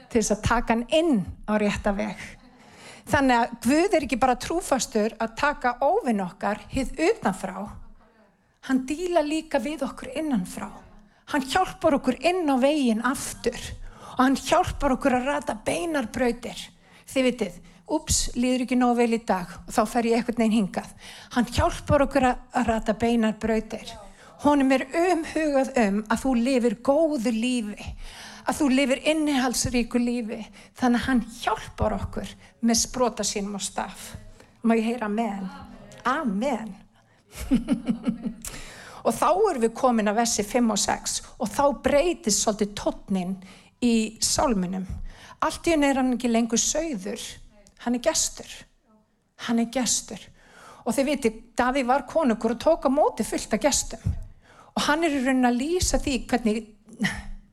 Til 0.08 0.22
þess 0.22 0.34
að 0.36 0.44
taka 0.46 0.74
hann 0.74 0.86
inn 0.94 1.20
á 1.50 1.52
rétta 1.60 1.92
veg. 1.96 2.20
Þannig 3.10 3.36
að 3.36 3.54
Guð 3.66 3.96
er 3.96 4.06
ekki 4.06 4.18
bara 4.20 4.36
trúfastur 4.40 5.14
að 5.20 5.34
taka 5.36 5.74
ofinn 5.84 6.22
okkar 6.24 6.62
hitt 6.72 6.94
utanfrá. 6.96 7.66
Hann 8.64 8.84
díla 8.88 9.20
líka 9.20 9.60
við 9.60 9.84
okkur 9.84 10.14
innanfrá. 10.16 10.70
Hann 11.32 11.44
hjálpar 11.44 11.98
okkur 11.98 12.16
inn 12.24 12.48
á 12.48 12.56
veginn 12.60 13.04
aftur. 13.04 13.60
Og 14.14 14.22
hann 14.22 14.38
hjálpar 14.40 14.94
okkur 14.96 15.18
að 15.18 15.28
rata 15.28 15.56
beinarbrautir. 15.66 16.56
Þið 17.10 17.28
vitið, 17.28 17.58
ups, 17.92 18.20
líður 18.38 18.64
ekki 18.64 18.78
nóg 18.80 18.96
vel 19.02 19.12
í 19.18 19.20
dag 19.26 19.50
og 19.66 19.74
þá 19.74 19.82
fer 19.90 20.08
ég 20.08 20.20
eitthvað 20.20 20.40
neginn 20.40 20.58
hingað. 20.62 20.90
Hann 21.34 21.50
hjálpar 21.50 22.06
okkur 22.06 22.30
að 22.30 22.70
rata 22.70 22.96
beinar 22.96 23.36
brautir. 23.40 23.92
Honum 24.44 24.72
er 24.76 24.84
umhugað 24.92 25.70
um 25.80 26.00
að 26.12 26.20
þú 26.20 26.32
lifir 26.36 26.74
góðu 26.84 27.32
lífi, 27.32 27.86
að 28.44 28.58
þú 28.58 28.66
lifir 28.74 29.00
innihalsríku 29.12 30.00
lífi. 30.00 30.42
Þannig 30.76 31.00
að 31.00 31.06
hann 31.08 31.22
hjálpar 31.40 31.96
okkur 31.96 32.34
með 32.60 32.80
sprota 32.82 33.24
sínum 33.24 33.56
á 33.56 33.60
staf. 33.64 34.10
Má 34.64 34.74
ég 34.76 34.90
heyra 34.90 35.08
amen? 35.08 35.46
Amen. 36.04 36.74
og 39.06 39.16
þá 39.16 39.30
erum 39.32 39.64
við 39.64 39.72
komin 39.76 40.12
að 40.12 40.20
vessi 40.20 40.44
5 40.46 40.74
og 40.74 40.80
6 40.80 41.16
og 41.40 41.48
þá 41.50 41.64
breytist 41.86 42.44
svolítið 42.44 42.76
tótnin 42.78 43.32
í 43.84 43.94
sálmunum. 44.22 44.84
Allt 45.44 45.66
í 45.66 45.74
henni 45.74 45.88
er 45.88 45.98
hann 46.00 46.14
ekki 46.14 46.30
lengur 46.30 46.60
sögður 46.60 47.24
hann 47.84 47.98
er 47.98 48.04
gestur 48.04 48.52
hann 49.46 49.60
er 49.60 49.70
gestur 49.72 50.20
og 50.84 50.92
þið 50.92 51.08
viti, 51.08 51.32
Daví 51.56 51.84
var 51.88 52.04
konungur 52.08 52.56
og 52.56 52.60
tók 52.60 52.88
á 52.88 52.90
móti 52.92 53.24
fullt 53.26 53.56
af 53.56 53.62
gestum 53.62 54.04
og 54.74 54.86
hann 54.88 55.04
er 55.06 55.14
í 55.14 55.22
raunin 55.24 55.50
að 55.50 55.60
lýsa 55.60 56.00
því 56.02 56.16
hvernig 56.30 56.62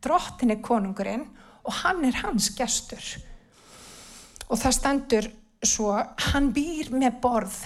drottin 0.02 0.56
er 0.56 0.64
konungurinn 0.66 1.28
og 1.62 1.76
hann 1.84 2.06
er 2.08 2.18
hans 2.24 2.50
gestur. 2.58 3.04
Og 4.50 4.58
það 4.60 4.78
stendur 4.78 5.30
svo 5.62 5.94
hann 6.32 6.50
býr 6.56 6.90
með 6.96 7.22
borð 7.22 7.60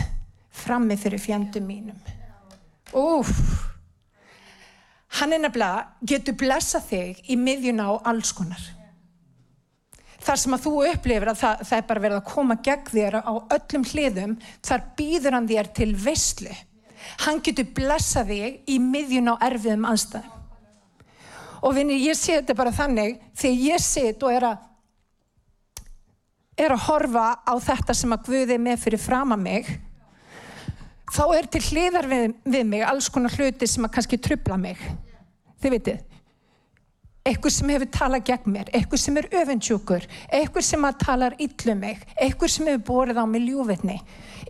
frammi 0.55 0.97
fyrir 0.99 1.21
fjandum 1.23 1.65
mínum. 1.67 1.99
Úf 2.95 3.31
hann 5.19 5.33
er 5.33 5.43
nefnilega 5.45 6.07
getur 6.11 6.35
blessa 6.39 6.81
þig 6.83 7.21
í 7.31 7.37
miðjuna 7.39 7.87
á 7.87 7.93
alls 8.11 8.33
konar. 8.35 8.63
Þar 10.25 10.39
sem 10.41 10.55
að 10.57 10.63
þú 10.65 10.71
upplifir 10.89 11.29
að 11.31 11.41
það, 11.41 11.59
það 11.69 11.77
er 11.77 11.87
bara 11.89 12.03
verið 12.05 12.17
að 12.19 12.29
koma 12.31 12.55
gegn 12.65 12.87
þér 12.91 13.17
á 13.21 13.33
öllum 13.55 13.83
hliðum, 13.91 14.37
þar 14.65 14.85
býður 14.97 15.37
hann 15.37 15.49
þér 15.51 15.69
til 15.77 15.91
veistlu. 16.01 16.55
Hann 17.25 17.41
getur 17.43 17.67
blessa 17.75 18.23
þig 18.27 18.63
í 18.69 18.77
miðjun 18.81 19.33
á 19.33 19.35
erfiðum 19.47 19.87
aðstæðum. 19.89 20.31
Og 21.65 21.73
vinni, 21.73 21.97
ég 22.05 22.17
sé 22.17 22.35
þetta 22.37 22.55
bara 22.57 22.73
þannig, 22.75 23.19
þegar 23.33 23.61
ég 23.65 23.81
set 23.81 24.23
og 24.23 24.33
er 24.35 24.45
að, 24.51 24.65
er 26.61 26.75
að 26.75 26.83
horfa 26.85 27.27
á 27.41 27.53
þetta 27.57 27.95
sem 27.97 28.13
að 28.13 28.27
Guði 28.27 28.57
með 28.61 28.83
fyrir 28.83 29.01
fram 29.01 29.33
að 29.33 29.45
mig, 29.47 29.71
þá 31.15 31.23
er 31.37 31.47
til 31.49 31.63
hliðar 31.71 32.09
við, 32.11 32.35
við 32.45 32.67
mig 32.69 32.85
alls 32.85 33.09
konar 33.09 33.33
hluti 33.33 33.69
sem 33.69 33.87
að 33.87 33.95
kannski 33.97 34.21
trubla 34.21 34.59
mig. 34.61 34.83
Þið 35.63 35.73
vitið, 35.73 36.03
eitthvað 37.25 37.55
sem 37.55 37.73
hefur 37.73 37.91
talað 37.97 38.25
gegn 38.29 38.53
mér, 38.53 38.69
eitthvað 38.69 39.01
sem 39.01 39.17
er 39.17 39.31
öfundsjúkur, 39.41 40.07
eitthvað 40.29 40.67
sem 40.69 40.85
að 40.85 40.99
talar 41.01 41.37
yllum 41.41 41.81
mig, 41.81 42.03
eitthvað 42.13 42.53
sem 42.53 42.69
hefur 42.69 42.87
borið 42.91 43.21
á 43.21 43.25
mig 43.25 43.47
ljúvitni 43.47 43.97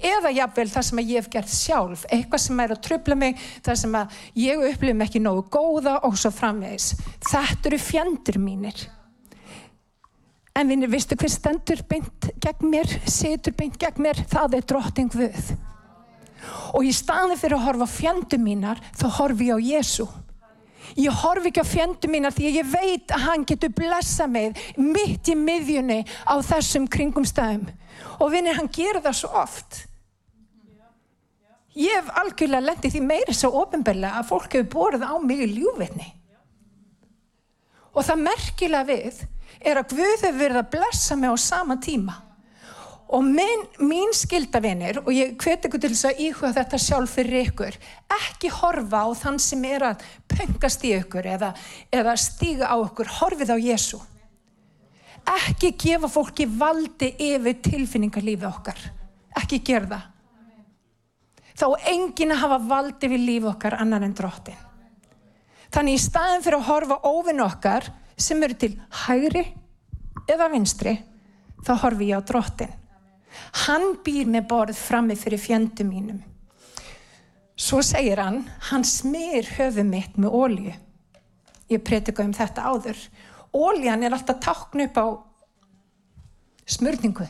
eða 0.02 0.34
jáfnvel 0.36 0.68
það 0.72 0.88
sem 0.90 1.02
ég 1.04 1.20
hef 1.20 1.30
gert 1.34 1.52
sjálf, 1.52 2.06
eitthvað 2.12 2.44
sem 2.46 2.60
er 2.64 2.74
að 2.76 2.84
tröfla 2.88 3.18
mig, 3.20 3.40
það 3.66 3.80
sem 3.82 3.98
að 4.00 4.20
ég 4.42 4.66
upplifum 4.72 5.06
ekki 5.06 5.22
nógu 5.24 5.46
góða 5.54 5.98
og 6.08 6.18
svo 6.20 6.32
framvegis. 6.36 6.92
Þetta 7.30 7.72
eru 7.72 7.82
fjandur 7.82 8.40
mínir. 8.42 8.86
En 10.56 10.70
vinnir, 10.72 10.88
vistu 10.88 11.18
hver 11.20 11.32
stendur 11.32 11.82
beint 11.90 12.30
gegn 12.40 12.70
mér, 12.72 12.92
setur 13.12 13.56
beint 13.58 13.76
gegn 13.80 14.06
mér, 14.06 14.22
það 14.32 14.60
er 14.60 14.68
drotting 14.70 15.12
Guð. 15.12 15.50
Og 16.78 16.86
í 16.88 16.94
staði 16.96 17.36
fyrir 17.40 17.58
að 17.58 17.66
horfa 17.66 17.90
fjandur 17.92 18.40
mínar, 18.40 18.80
þá 18.96 19.08
horfi 19.18 19.50
ég 19.50 19.60
á 19.60 19.60
Jésu. 19.60 20.08
Ég 20.96 21.22
horfi 21.24 21.50
ekki 21.52 21.64
á 21.64 21.68
fjendu 21.68 22.12
mína 22.12 22.32
því 22.34 22.52
ég 22.60 22.70
veit 22.72 23.12
að 23.12 23.26
hann 23.26 23.46
getur 23.48 23.74
blessa 23.76 24.28
mig 24.28 24.56
mitt 24.78 25.28
í 25.28 25.36
miðjunni 25.40 26.04
á 26.24 26.36
þessum 26.46 26.88
kringumstæðum. 26.92 27.68
Og 28.20 28.32
vinnir, 28.32 28.56
hann 28.56 28.72
gerir 28.72 29.04
það 29.04 29.20
svo 29.20 29.32
oft. 29.42 29.82
Ég 31.76 31.92
hef 31.92 32.12
algjörlega 32.22 32.64
lendið 32.70 32.94
því 32.94 33.02
meiri 33.04 33.34
svo 33.36 33.52
ofinbeglega 33.60 34.22
að 34.22 34.30
fólk 34.30 34.54
hefur 34.56 34.70
borðið 34.76 35.10
á 35.12 35.16
mig 35.20 35.42
í 35.44 35.50
ljúvitni. 35.58 36.08
Og 37.96 38.04
það 38.04 38.24
merkilega 38.24 38.88
við 38.88 39.26
er 39.60 39.80
að 39.80 39.96
Guð 39.96 40.14
hefur 40.14 40.40
verið 40.40 40.62
að 40.62 40.72
blessa 40.76 41.18
mig 41.20 41.32
á 41.32 41.38
sama 41.40 41.76
tíma. 41.84 42.16
Og 43.14 43.22
minn, 43.22 43.68
mín 43.86 44.10
skildavinir, 44.18 45.04
og 45.04 45.12
ég 45.14 45.36
hveti 45.38 45.70
ykkur 45.70 45.82
til 45.84 45.92
þess 45.94 46.08
að 46.10 46.22
íhuga 46.26 46.50
þetta 46.56 46.80
sjálf 46.82 47.12
fyrir 47.14 47.52
ykkur, 47.52 47.76
ekki 48.16 48.50
horfa 48.50 49.04
á 49.06 49.10
þann 49.20 49.38
sem 49.46 49.66
er 49.70 49.86
að 49.92 50.06
pöngast 50.32 50.86
í 50.90 50.96
ykkur 50.98 51.28
eða, 51.36 51.52
eða 51.94 52.16
stíga 52.18 52.72
á 52.74 52.76
ykkur, 52.82 53.12
horfið 53.20 53.54
á 53.54 53.58
Jésu. 53.62 54.00
Ekki 55.36 55.72
gefa 55.78 56.10
fólki 56.10 56.48
valdi 56.50 57.12
yfir 57.28 57.62
tilfinningarlífi 57.66 58.46
okkar. 58.50 58.82
Ekki 59.38 59.62
gera 59.66 59.90
það. 59.90 60.08
Þá 61.56 61.68
engin 61.92 62.34
að 62.36 62.42
hafa 62.42 62.58
valdi 62.70 63.10
við 63.10 63.22
lífi 63.30 63.50
okkar 63.50 63.78
annar 63.80 64.04
en 64.06 64.16
drottin. 64.18 64.58
Þannig 65.74 65.98
í 65.98 66.02
staðin 66.04 66.44
fyrir 66.44 66.60
að 66.60 66.68
horfa 66.70 66.98
óvinn 67.08 67.44
okkar 67.44 67.88
sem 68.18 68.44
eru 68.44 68.58
til 68.60 68.74
hægri 69.06 69.46
eða 70.32 70.50
vinstri, 70.52 70.98
þá 71.66 71.74
horfi 71.84 72.10
ég 72.12 72.22
á 72.22 72.28
drottin. 72.28 72.74
Hann 73.66 73.96
býr 74.06 74.28
með 74.30 74.48
borð 74.50 74.78
frammi 74.78 75.16
fyrir 75.18 75.42
fjöndu 75.42 75.86
mínum. 75.88 76.20
Svo 77.56 77.80
segir 77.86 78.20
hann, 78.20 78.44
hann 78.70 78.84
smyr 78.86 79.48
höfu 79.56 79.86
mitt 79.88 80.20
með 80.22 80.36
ólju. 80.38 80.74
Ég 81.72 81.82
pretika 81.82 82.26
um 82.26 82.34
þetta 82.36 82.68
áður. 82.68 83.00
Óljan 83.56 84.04
er 84.04 84.14
alltaf 84.14 84.42
tákn 84.44 84.84
upp 84.86 85.00
á 85.02 85.08
smörningu. 86.76 87.26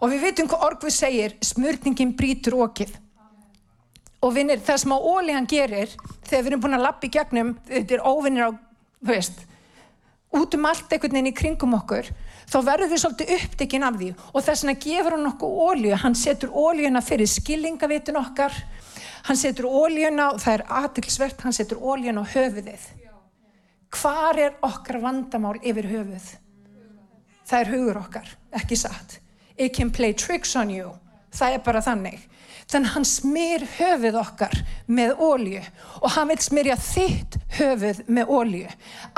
Og 0.00 0.12
við 0.12 0.26
veitum 0.28 0.48
hvað 0.50 0.66
orguð 0.68 0.94
segir, 0.94 1.36
smörningin 1.44 2.14
brítur 2.16 2.60
okið. 2.66 2.92
Og 4.20 4.34
vinnir, 4.36 4.60
það 4.60 4.82
sem 4.82 4.94
á 4.94 4.98
óljan 5.00 5.48
gerir, 5.48 5.92
þegar 6.28 6.44
við 6.44 6.50
erum 6.52 6.62
búin 6.64 6.76
að 6.76 6.84
lappa 6.86 7.08
í 7.08 7.12
gegnum, 7.14 7.54
þetta 7.68 7.96
er 7.96 8.04
óvinnir 8.04 8.46
á, 8.46 8.50
þú 9.00 9.14
veist, 9.14 9.44
út 10.36 10.56
um 10.56 10.66
allt 10.68 10.92
einhvern 10.92 11.16
veginn 11.16 11.30
í 11.32 11.36
kringum 11.36 11.76
okkur, 11.78 12.10
þá 12.50 12.58
verður 12.66 12.90
við 12.90 13.02
svolítið 13.04 13.32
uppdegin 13.36 13.86
af 13.86 13.98
því 14.00 14.10
og 14.32 14.44
þess 14.46 14.64
vegna 14.64 14.76
gefur 14.84 15.16
hann 15.16 15.30
okkur 15.30 15.58
ólju, 15.66 15.96
hann 16.02 16.16
setur 16.18 16.54
óljuna 16.54 17.02
fyrir 17.04 17.30
skilingavitun 17.30 18.18
okkar, 18.20 18.56
hann 19.28 19.38
setur 19.38 19.68
óljuna, 19.70 20.32
og 20.34 20.40
það 20.42 20.56
er 20.58 20.66
atilsvert, 20.80 21.44
hann 21.44 21.54
setur 21.56 21.82
óljuna 21.82 22.24
á 22.26 22.32
höfuðið. 22.34 22.88
Hvar 23.90 24.38
er 24.38 24.56
okkar 24.66 25.00
vandamál 25.02 25.58
yfir 25.66 25.88
höfuð? 25.90 26.26
Það 27.50 27.60
er 27.60 27.70
hugur 27.74 28.00
okkar, 28.00 28.34
ekki 28.54 28.78
satt. 28.78 29.18
It 29.56 29.74
can 29.76 29.90
play 29.90 30.14
tricks 30.14 30.54
on 30.56 30.70
you. 30.70 30.92
Það 31.34 31.56
er 31.56 31.64
bara 31.66 31.82
þannig. 31.84 32.18
Þannig 32.70 32.92
hann 32.94 33.06
smyr 33.06 33.64
höfuð 33.76 34.18
okkar 34.20 34.54
með 34.86 35.18
ólju 35.26 35.62
og 36.00 36.12
hann 36.14 36.30
vil 36.30 36.38
smyrja 36.42 36.76
þitt 36.78 37.38
höfuð 37.58 38.04
með 38.06 38.30
ólju. 38.30 38.68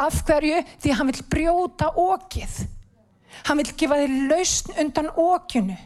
Af 0.01 0.23
hverju? 0.29 0.63
Því 0.81 0.95
hann 0.97 1.11
vil 1.13 1.27
brjóta 1.35 1.91
ókið. 1.93 2.63
Hann 3.47 3.59
vil 3.59 3.73
gefa 3.79 3.99
þér 4.03 4.15
lausn 4.31 4.77
undan 4.85 5.11
ókjunu. 5.19 5.79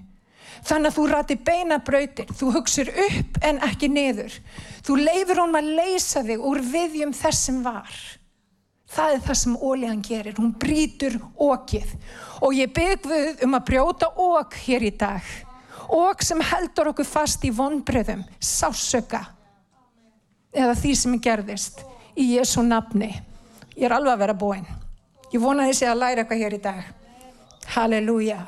Þannig 0.66 0.90
að 0.90 0.96
þú 0.96 1.06
rati 1.10 1.36
beina 1.46 1.78
brautir, 1.84 2.30
þú 2.34 2.52
hugsir 2.56 2.88
upp 2.90 3.40
en 3.44 3.60
ekki 3.62 3.90
niður. 3.92 4.34
Þú 4.86 4.96
leifir 4.98 5.40
honum 5.42 5.58
að 5.60 5.72
leysa 5.78 6.22
þig 6.26 6.42
úr 6.42 6.62
viðjum 6.72 7.12
þessum 7.14 7.60
var. 7.66 7.92
Það 8.96 9.14
er 9.14 9.22
það 9.26 9.38
sem 9.40 9.56
ólíðan 9.56 10.02
gerir, 10.06 10.36
hún 10.38 10.52
brítur 10.58 11.18
ókið. 11.38 11.92
Og 12.42 12.54
ég 12.56 12.72
byggðuð 12.74 13.44
um 13.46 13.58
að 13.58 13.66
brjóta 13.70 14.10
ók 14.14 14.58
hér 14.66 14.86
í 14.86 14.92
dag. 14.98 15.32
Ók 15.86 16.22
sem 16.26 16.42
heldur 16.42 16.90
okkur 16.90 17.06
fast 17.06 17.44
í 17.46 17.52
vonbröðum, 17.54 18.24
sásöka. 18.42 19.22
Eða 20.56 20.74
því 20.78 20.94
sem 20.98 21.18
gerðist 21.22 21.82
í 22.16 22.32
Jésu 22.34 22.64
nafni. 22.66 23.12
Ég 23.76 23.86
er 23.86 23.94
alveg 23.94 24.14
að 24.14 24.22
vera 24.24 24.38
búinn. 24.38 24.70
Ég 25.34 25.42
vona 25.42 25.66
þessi 25.68 25.86
að 25.86 26.00
læra 26.00 26.22
eitthvað 26.24 26.42
hér 26.42 26.56
í 26.56 26.62
dag. 26.64 26.86
Halleluja. 27.74 28.40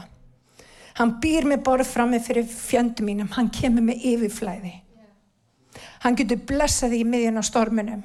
Hann 0.99 1.17
býr 1.23 1.47
með 1.47 1.65
borð 1.67 1.91
frammi 1.93 2.19
fyrir 2.23 2.47
fjöndum 2.51 3.07
mínum. 3.07 3.29
Hann 3.35 3.51
kemur 3.55 3.85
með 3.87 4.07
yfirflæði. 4.13 4.73
Hann 6.03 6.17
getur 6.19 6.41
blessaði 6.47 7.03
í 7.03 7.07
miðjun 7.07 7.39
á 7.39 7.45
storminum. 7.47 8.03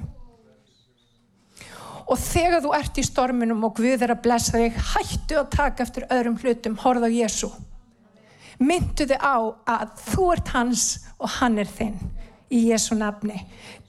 Og 2.04 2.20
þegar 2.20 2.60
þú 2.62 2.74
ert 2.76 2.98
í 3.00 3.04
storminum 3.06 3.64
og 3.64 3.78
Guð 3.78 4.02
er 4.04 4.12
að 4.12 4.24
blessa 4.26 4.58
þig, 4.60 4.76
hættu 4.92 5.38
að 5.40 5.52
taka 5.54 5.86
eftir 5.86 6.04
öðrum 6.12 6.36
hlutum, 6.42 6.76
horða 6.82 7.08
á 7.08 7.16
Jésu. 7.16 7.48
Myndu 8.60 9.06
þig 9.08 9.24
á 9.24 9.36
að 9.72 9.94
þú 10.04 10.26
ert 10.34 10.52
hans 10.54 10.84
og 11.18 11.32
hann 11.40 11.58
er 11.58 11.70
þinn 11.70 11.96
í 12.52 12.66
Jésu 12.68 12.98
nafni. 12.98 13.40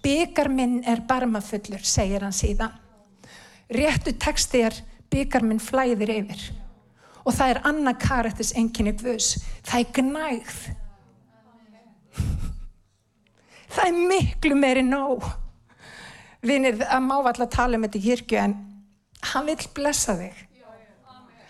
Byggar 0.01 0.49
minn 0.49 0.79
er 0.87 1.03
barmafullur, 1.05 1.83
segir 1.83 2.23
hann 2.25 2.35
síðan. 2.35 2.73
Réttu 3.69 4.13
texti 4.21 4.63
er 4.63 4.77
byggar 5.11 5.45
minn 5.45 5.61
flæðir 5.61 6.13
yfir. 6.15 6.47
Og 7.25 7.33
það 7.33 7.51
er 7.51 7.61
annað 7.65 8.01
karættis 8.03 8.53
enginni 8.57 8.93
Guðs. 8.99 9.31
Það 9.65 9.79
er 9.81 9.93
gnægð. 9.97 10.59
Það 13.75 13.87
er 13.89 13.97
miklu 14.11 14.57
meiri 14.59 14.83
nóg. 14.85 15.25
Vinir, 16.45 16.77
að 16.85 17.01
má 17.01 17.15
alltaf 17.17 17.49
tala 17.55 17.79
um 17.79 17.87
þetta 17.87 17.97
í 17.97 18.03
kirkju 18.05 18.37
en 18.37 18.53
hann 19.31 19.49
vil 19.49 19.57
blessa 19.73 20.13
þig. 20.19 20.43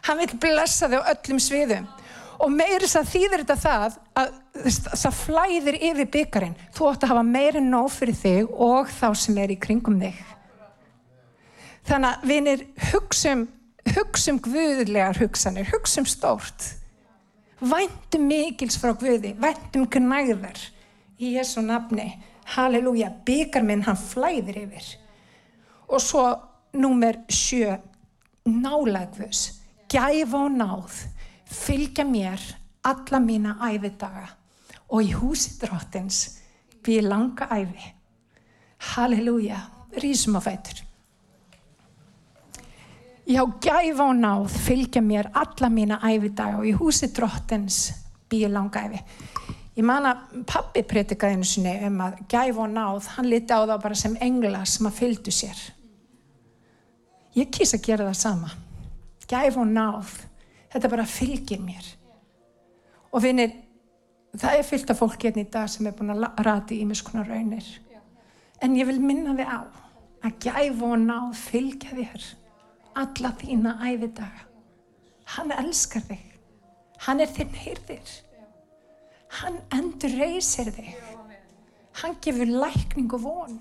Hann 0.06 0.22
vil 0.22 0.40
blessa 0.40 0.88
þig 0.90 1.02
á 1.04 1.12
öllum 1.12 1.42
sviðum. 1.44 1.88
Og 2.44 2.52
meiri 2.52 2.84
þess 2.84 3.00
að 3.00 3.12
þýðir 3.14 3.44
þetta 3.44 3.58
það 3.64 3.98
að 4.22 4.32
það 5.02 5.20
flæðir 5.20 5.78
yfir 5.90 6.10
byggarinn. 6.16 6.56
Þú 6.76 6.90
ætti 6.92 7.08
að 7.08 7.14
hafa 7.14 7.28
meiri 7.28 7.62
nóg 7.64 7.92
fyrir 7.96 8.18
þig 8.20 8.56
og 8.70 8.92
þá 8.92 9.08
sem 9.20 9.38
er 9.44 9.54
í 9.56 9.60
kringum 9.60 10.00
þig. 10.00 10.24
Þannig 11.86 12.10
að 12.10 12.30
vinir, 12.32 12.66
hugsum, 12.92 13.46
hugsum 13.94 14.40
guðlegar 14.42 15.20
hugsanir, 15.20 15.68
hugsum 15.72 16.08
stórt. 16.10 16.74
Væntum 17.62 18.28
mikils 18.30 18.78
frá 18.82 18.94
guði, 18.98 19.34
væntum 19.40 19.88
gnæðar 19.92 20.60
í 21.20 21.36
Jésu 21.38 21.64
nafni. 21.66 22.10
Halleluja, 22.56 23.10
byggar 23.26 23.64
minn 23.66 23.86
hann 23.88 23.98
flæðir 23.98 24.60
yfir. 24.66 24.90
Og 25.90 26.02
svo 26.02 26.26
númer 26.78 27.24
sjö 27.32 27.78
nálagvus 28.46 29.62
gæfa 29.90 30.44
og 30.46 30.52
náð 30.54 31.00
fylgja 31.50 32.06
mér 32.06 32.42
alla 32.86 33.20
mína 33.20 33.56
æfidaga 33.66 34.28
og 34.90 35.02
í 35.02 35.14
húsi 35.18 35.56
dróttins 35.62 36.20
við 36.86 37.08
langa 37.10 37.48
æfi 37.50 37.94
halleluja 38.94 39.64
rísum 39.98 40.38
á 40.38 40.42
fætur 40.46 40.85
já 43.26 43.42
gæfa 43.62 44.10
og 44.10 44.16
náð 44.16 44.50
fylgja 44.68 45.02
mér 45.02 45.32
alla 45.34 45.70
mína 45.70 46.00
æfidaga 46.04 46.60
og 46.60 46.68
í 46.70 46.76
húsi 46.78 47.10
dróttins 47.14 47.92
við 48.30 48.50
langa 48.54 48.86
æfi 48.86 49.02
Ég 49.76 49.84
man 49.84 50.06
að 50.08 50.44
pappi 50.48 50.86
pretikaði 50.88 51.36
einu 51.36 51.48
sinni 51.48 51.74
um 51.84 51.98
að 52.06 52.22
gæf 52.32 52.60
og 52.64 52.70
náð, 52.72 53.10
hann 53.18 53.28
liti 53.28 53.52
á 53.52 53.60
það 53.60 53.82
bara 53.84 53.98
sem 54.00 54.14
engla 54.24 54.62
sem 54.72 54.88
að 54.88 55.02
fylgdu 55.02 55.34
sér. 55.36 55.64
Ég 57.36 57.50
kýs 57.52 57.76
að 57.76 57.84
gera 57.84 58.06
það 58.08 58.22
sama. 58.22 58.54
Gæf 59.28 59.58
og 59.60 59.68
náð, 59.68 60.14
þetta 60.72 60.92
bara 60.94 61.08
fylgir 61.12 61.60
mér. 61.60 61.90
Og 63.12 63.26
finnir, 63.26 63.52
það 64.40 64.62
er 64.62 64.70
fylgt 64.70 64.96
af 64.96 65.02
fólk 65.02 65.28
hérna 65.28 65.44
í 65.44 65.52
dag 65.52 65.68
sem 65.74 65.92
er 65.92 65.98
búin 65.98 66.16
að 66.16 66.24
rati 66.48 66.80
í 66.80 66.88
miskunar 66.88 67.28
raunir. 67.28 67.68
En 68.64 68.80
ég 68.80 68.88
vil 68.88 69.02
minna 69.04 69.36
þið 69.36 69.52
á 69.52 69.60
að 70.24 70.40
gæf 70.48 70.88
og 70.88 70.98
náð 71.04 71.36
fylgja 71.36 72.00
þér 72.00 72.32
alla 72.96 73.32
þína 73.40 73.76
æfidaga. 73.84 74.46
Hann 75.36 75.52
elskar 75.52 76.06
þig. 76.08 76.26
Hann 77.06 77.22
er 77.24 77.32
þinn 77.36 77.56
hyrðir. 77.60 78.12
Hann 79.42 79.58
endur 79.76 80.14
reysir 80.20 80.72
þig. 80.76 80.94
Hann 82.02 82.18
gefur 82.24 82.52
lækning 82.64 83.12
og 83.16 83.24
von. 83.24 83.58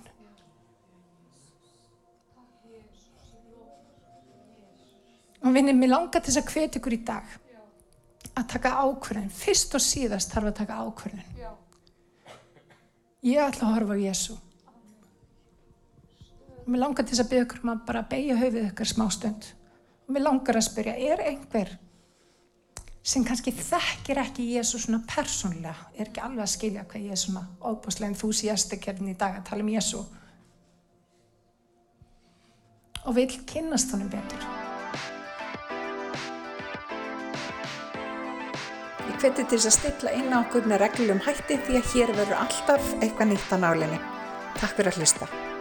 Og 5.44 5.52
vinnir, 5.52 5.76
mér 5.76 5.92
langar 5.92 6.24
þess 6.24 6.40
að 6.40 6.52
hvetja 6.54 6.80
ykkur 6.80 6.96
í 6.96 7.02
dag 7.04 7.34
að 8.34 8.46
taka 8.54 8.78
ákvörðin. 8.80 9.30
Fyrst 9.30 9.76
og 9.76 9.82
síðast 9.84 10.32
þarf 10.32 10.50
að 10.50 10.58
taka 10.62 10.80
ákvörðin. 10.86 11.34
Ég 13.24 13.40
ætla 13.40 13.68
að 13.68 13.74
horfa 13.76 13.96
á 13.96 14.04
Jésu. 14.04 14.38
Og 16.64 16.72
mér 16.72 16.80
langar 16.80 17.04
til 17.04 17.12
þess 17.12 17.24
að 17.26 17.30
byggja 17.32 17.46
ykkur 17.46 17.64
um 17.64 17.72
að 17.74 17.86
bara 17.88 18.04
beigja 18.08 18.36
höfuð 18.40 18.68
ykkur 18.70 18.88
smá 18.88 19.06
stund. 19.12 19.48
Og 20.08 20.16
mér 20.16 20.24
langar 20.24 20.56
að 20.56 20.68
spyrja, 20.68 20.96
er 20.96 21.24
einhver 21.28 21.76
sem 23.04 23.24
kannski 23.24 23.52
þekkir 23.52 24.20
ekki 24.22 24.46
Jésu 24.54 24.80
svona 24.80 25.02
persónlega, 25.04 25.74
er 25.92 26.08
ekki 26.08 26.22
alveg 26.24 26.46
að 26.46 26.52
skilja 26.54 26.84
hvað 26.88 27.04
ég 27.04 27.12
er 27.12 27.20
svona 27.20 27.42
óbúslega 27.60 28.08
enthúsiastik 28.14 28.88
hérna 28.88 29.12
í 29.12 29.18
dag 29.20 29.36
að 29.36 29.48
tala 29.50 29.66
um 29.66 29.72
Jésu 29.74 30.00
og 33.04 33.16
vil 33.18 33.28
kynast 33.44 33.92
honum 33.92 34.08
betur. 34.08 34.46
Ég 39.04 39.18
hvetið 39.20 39.50
til 39.50 39.58
þess 39.58 39.68
að 39.68 39.76
stilla 39.76 40.14
inn 40.16 40.32
á 40.32 40.40
okkur 40.40 40.68
með 40.70 40.86
reglum 40.86 41.20
hætti 41.26 41.60
því 41.66 41.82
að 41.82 41.90
hér 41.92 42.14
verður 42.16 42.40
alltaf 42.46 42.94
eitthvað 43.02 43.34
nýtt 43.34 43.52
á 43.52 43.56
nálinni. 43.60 44.00
Takk 44.56 44.78
fyrir 44.78 44.94
að 44.94 45.02
hlusta. 45.02 45.53